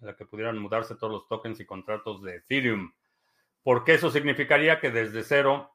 [0.00, 2.92] en la que pudieran mudarse todos los tokens y contratos de Ethereum.
[3.62, 5.70] Porque eso significaría que desde cero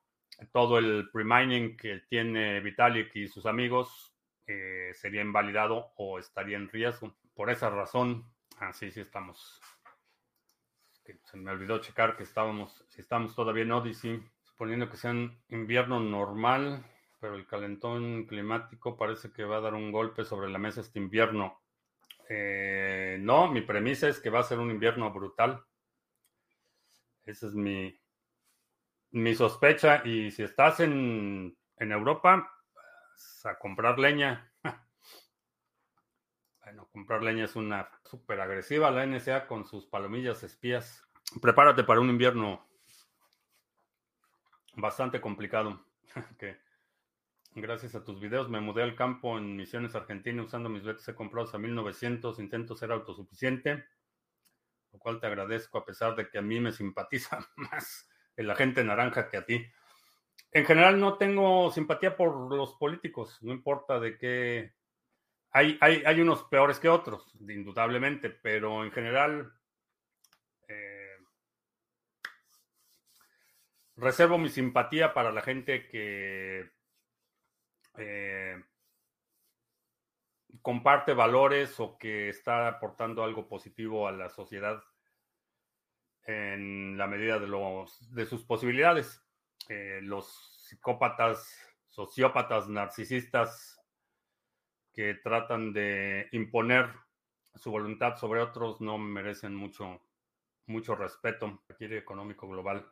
[0.51, 4.11] todo el pre-mining que tiene Vitalik y sus amigos
[4.93, 7.15] sería invalidado o estaría en riesgo.
[7.35, 8.25] Por esa razón,
[8.59, 9.61] así sí estamos
[11.23, 14.23] se me olvidó checar que estábamos, si estamos todavía en Odyssey,
[14.55, 16.81] Suponiendo que sea un invierno normal,
[17.19, 20.97] pero el calentón climático parece que va a dar un golpe sobre la mesa este
[20.97, 21.61] invierno.
[22.29, 25.61] Eh, no, mi premisa es que va a ser un invierno brutal.
[27.25, 27.99] Esa es mi,
[29.11, 30.01] mi sospecha.
[30.05, 32.49] Y si estás en, en Europa,
[33.43, 34.53] a comprar leña.
[36.65, 41.07] Bueno, comprar leña es una súper agresiva la NSA con sus palomillas espías.
[41.39, 42.67] Prepárate para un invierno
[44.73, 45.85] bastante complicado.
[46.39, 46.57] que
[47.53, 51.53] gracias a tus videos me mudé al campo en Misiones Argentina usando mis BTC comprados
[51.53, 52.39] a 1900.
[52.39, 53.85] Intento ser autosuficiente,
[54.91, 58.83] lo cual te agradezco a pesar de que a mí me simpatiza más el agente
[58.83, 59.63] naranja que a ti.
[60.51, 64.73] En general no tengo simpatía por los políticos, no importa de qué
[65.55, 69.53] hay, unos peores que otros, indudablemente, pero en general
[70.67, 71.15] eh,
[73.95, 76.69] reservo mi simpatía para la gente que
[77.97, 78.61] eh,
[80.61, 84.83] comparte valores o que está aportando algo positivo a la sociedad
[86.25, 89.23] en la medida de, los, de sus posibilidades.
[89.69, 93.74] Eh, los psicópatas, sociópatas, narcisistas,
[94.95, 96.89] que tratan de imponer
[97.55, 100.01] su voluntad sobre otros no merecen mucho,
[100.67, 101.61] mucho respeto.
[101.67, 102.89] Requiere económico global.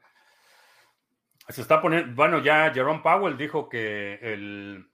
[1.49, 4.89] Se está poniendo, bueno, ya Jerome Powell dijo que el,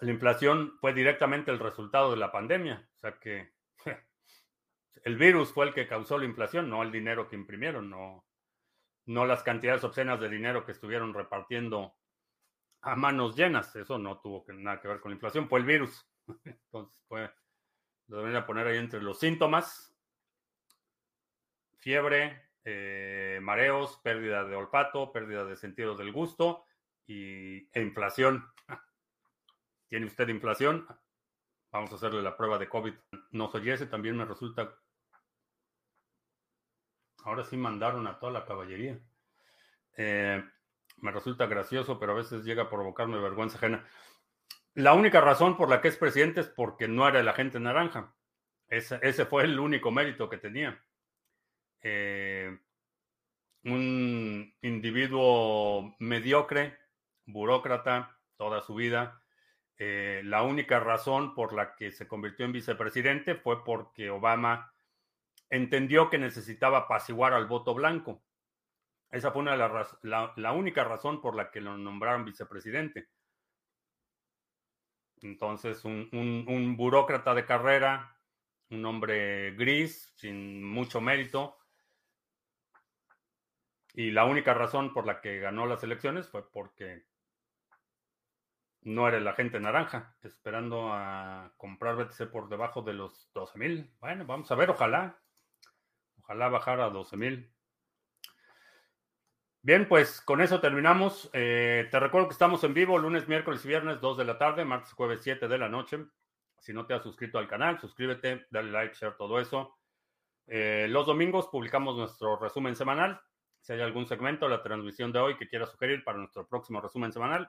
[0.00, 2.88] la inflación fue directamente el resultado de la pandemia.
[2.96, 3.52] O sea que
[5.04, 8.26] el virus fue el que causó la inflación, no el dinero que imprimieron, no,
[9.06, 11.94] no las cantidades obscenas de dinero que estuvieron repartiendo
[12.84, 13.74] a manos llenas.
[13.76, 16.06] Eso no tuvo nada que ver con la inflación, fue el virus.
[16.44, 17.30] Entonces, pues,
[18.08, 19.94] lo debería poner ahí entre los síntomas.
[21.78, 26.64] Fiebre, eh, mareos, pérdida de olfato, pérdida de sentido del gusto
[27.06, 28.44] y, e inflación.
[29.88, 30.86] ¿Tiene usted inflación?
[31.72, 32.94] Vamos a hacerle la prueba de COVID.
[33.32, 34.74] No soy ese, también me resulta...
[37.24, 39.00] Ahora sí mandaron a toda la caballería.
[39.96, 40.44] Eh,
[41.04, 43.86] me resulta gracioso, pero a veces llega a provocarme vergüenza ajena.
[44.72, 48.14] La única razón por la que es presidente es porque no era el agente naranja.
[48.68, 50.82] Ese, fue el único mérito que tenía.
[51.82, 52.58] Eh,
[53.64, 56.78] un individuo mediocre,
[57.26, 59.22] burócrata, toda su vida.
[59.76, 64.72] Eh, la única razón por la que se convirtió en vicepresidente fue porque Obama
[65.50, 68.23] entendió que necesitaba apaciguar al voto blanco.
[69.14, 73.10] Esa fue una la, única razón por la que lo nombraron vicepresidente.
[75.22, 78.18] Entonces, un, burócrata de carrera,
[78.70, 81.56] un hombre gris, sin mucho mérito.
[83.92, 87.06] Y la única razón por la que ganó las elecciones fue porque
[88.80, 93.94] no era el agente naranja, esperando a comprar BTC por debajo de los 12 mil.
[94.00, 95.20] Bueno, vamos a ver, ojalá.
[96.18, 97.53] Ojalá bajara a 12 mil.
[99.64, 101.30] Bien, pues con eso terminamos.
[101.32, 104.62] Eh, te recuerdo que estamos en vivo lunes, miércoles y viernes, 2 de la tarde,
[104.62, 106.04] martes, jueves, 7 de la noche.
[106.58, 109.78] Si no te has suscrito al canal, suscríbete, dale like, share, todo eso.
[110.46, 113.18] Eh, los domingos publicamos nuestro resumen semanal.
[113.62, 116.82] Si hay algún segmento de la transmisión de hoy que quieras sugerir para nuestro próximo
[116.82, 117.48] resumen semanal,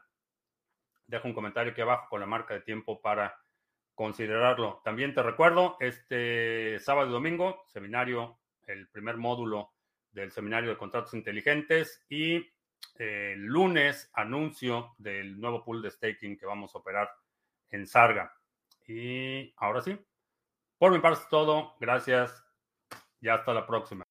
[1.07, 3.35] deja un comentario aquí abajo con la marca de tiempo para
[3.93, 4.81] considerarlo.
[4.85, 9.74] También te recuerdo, este sábado y domingo, seminario, el primer módulo
[10.15, 12.37] del seminario de contratos inteligentes y
[12.97, 17.09] eh, el lunes anuncio del nuevo pool de staking que vamos a operar
[17.69, 18.33] en Sarga.
[18.87, 19.99] Y ahora sí,
[20.77, 21.75] por mi parte es todo.
[21.79, 22.43] Gracias
[23.19, 24.04] y hasta la próxima.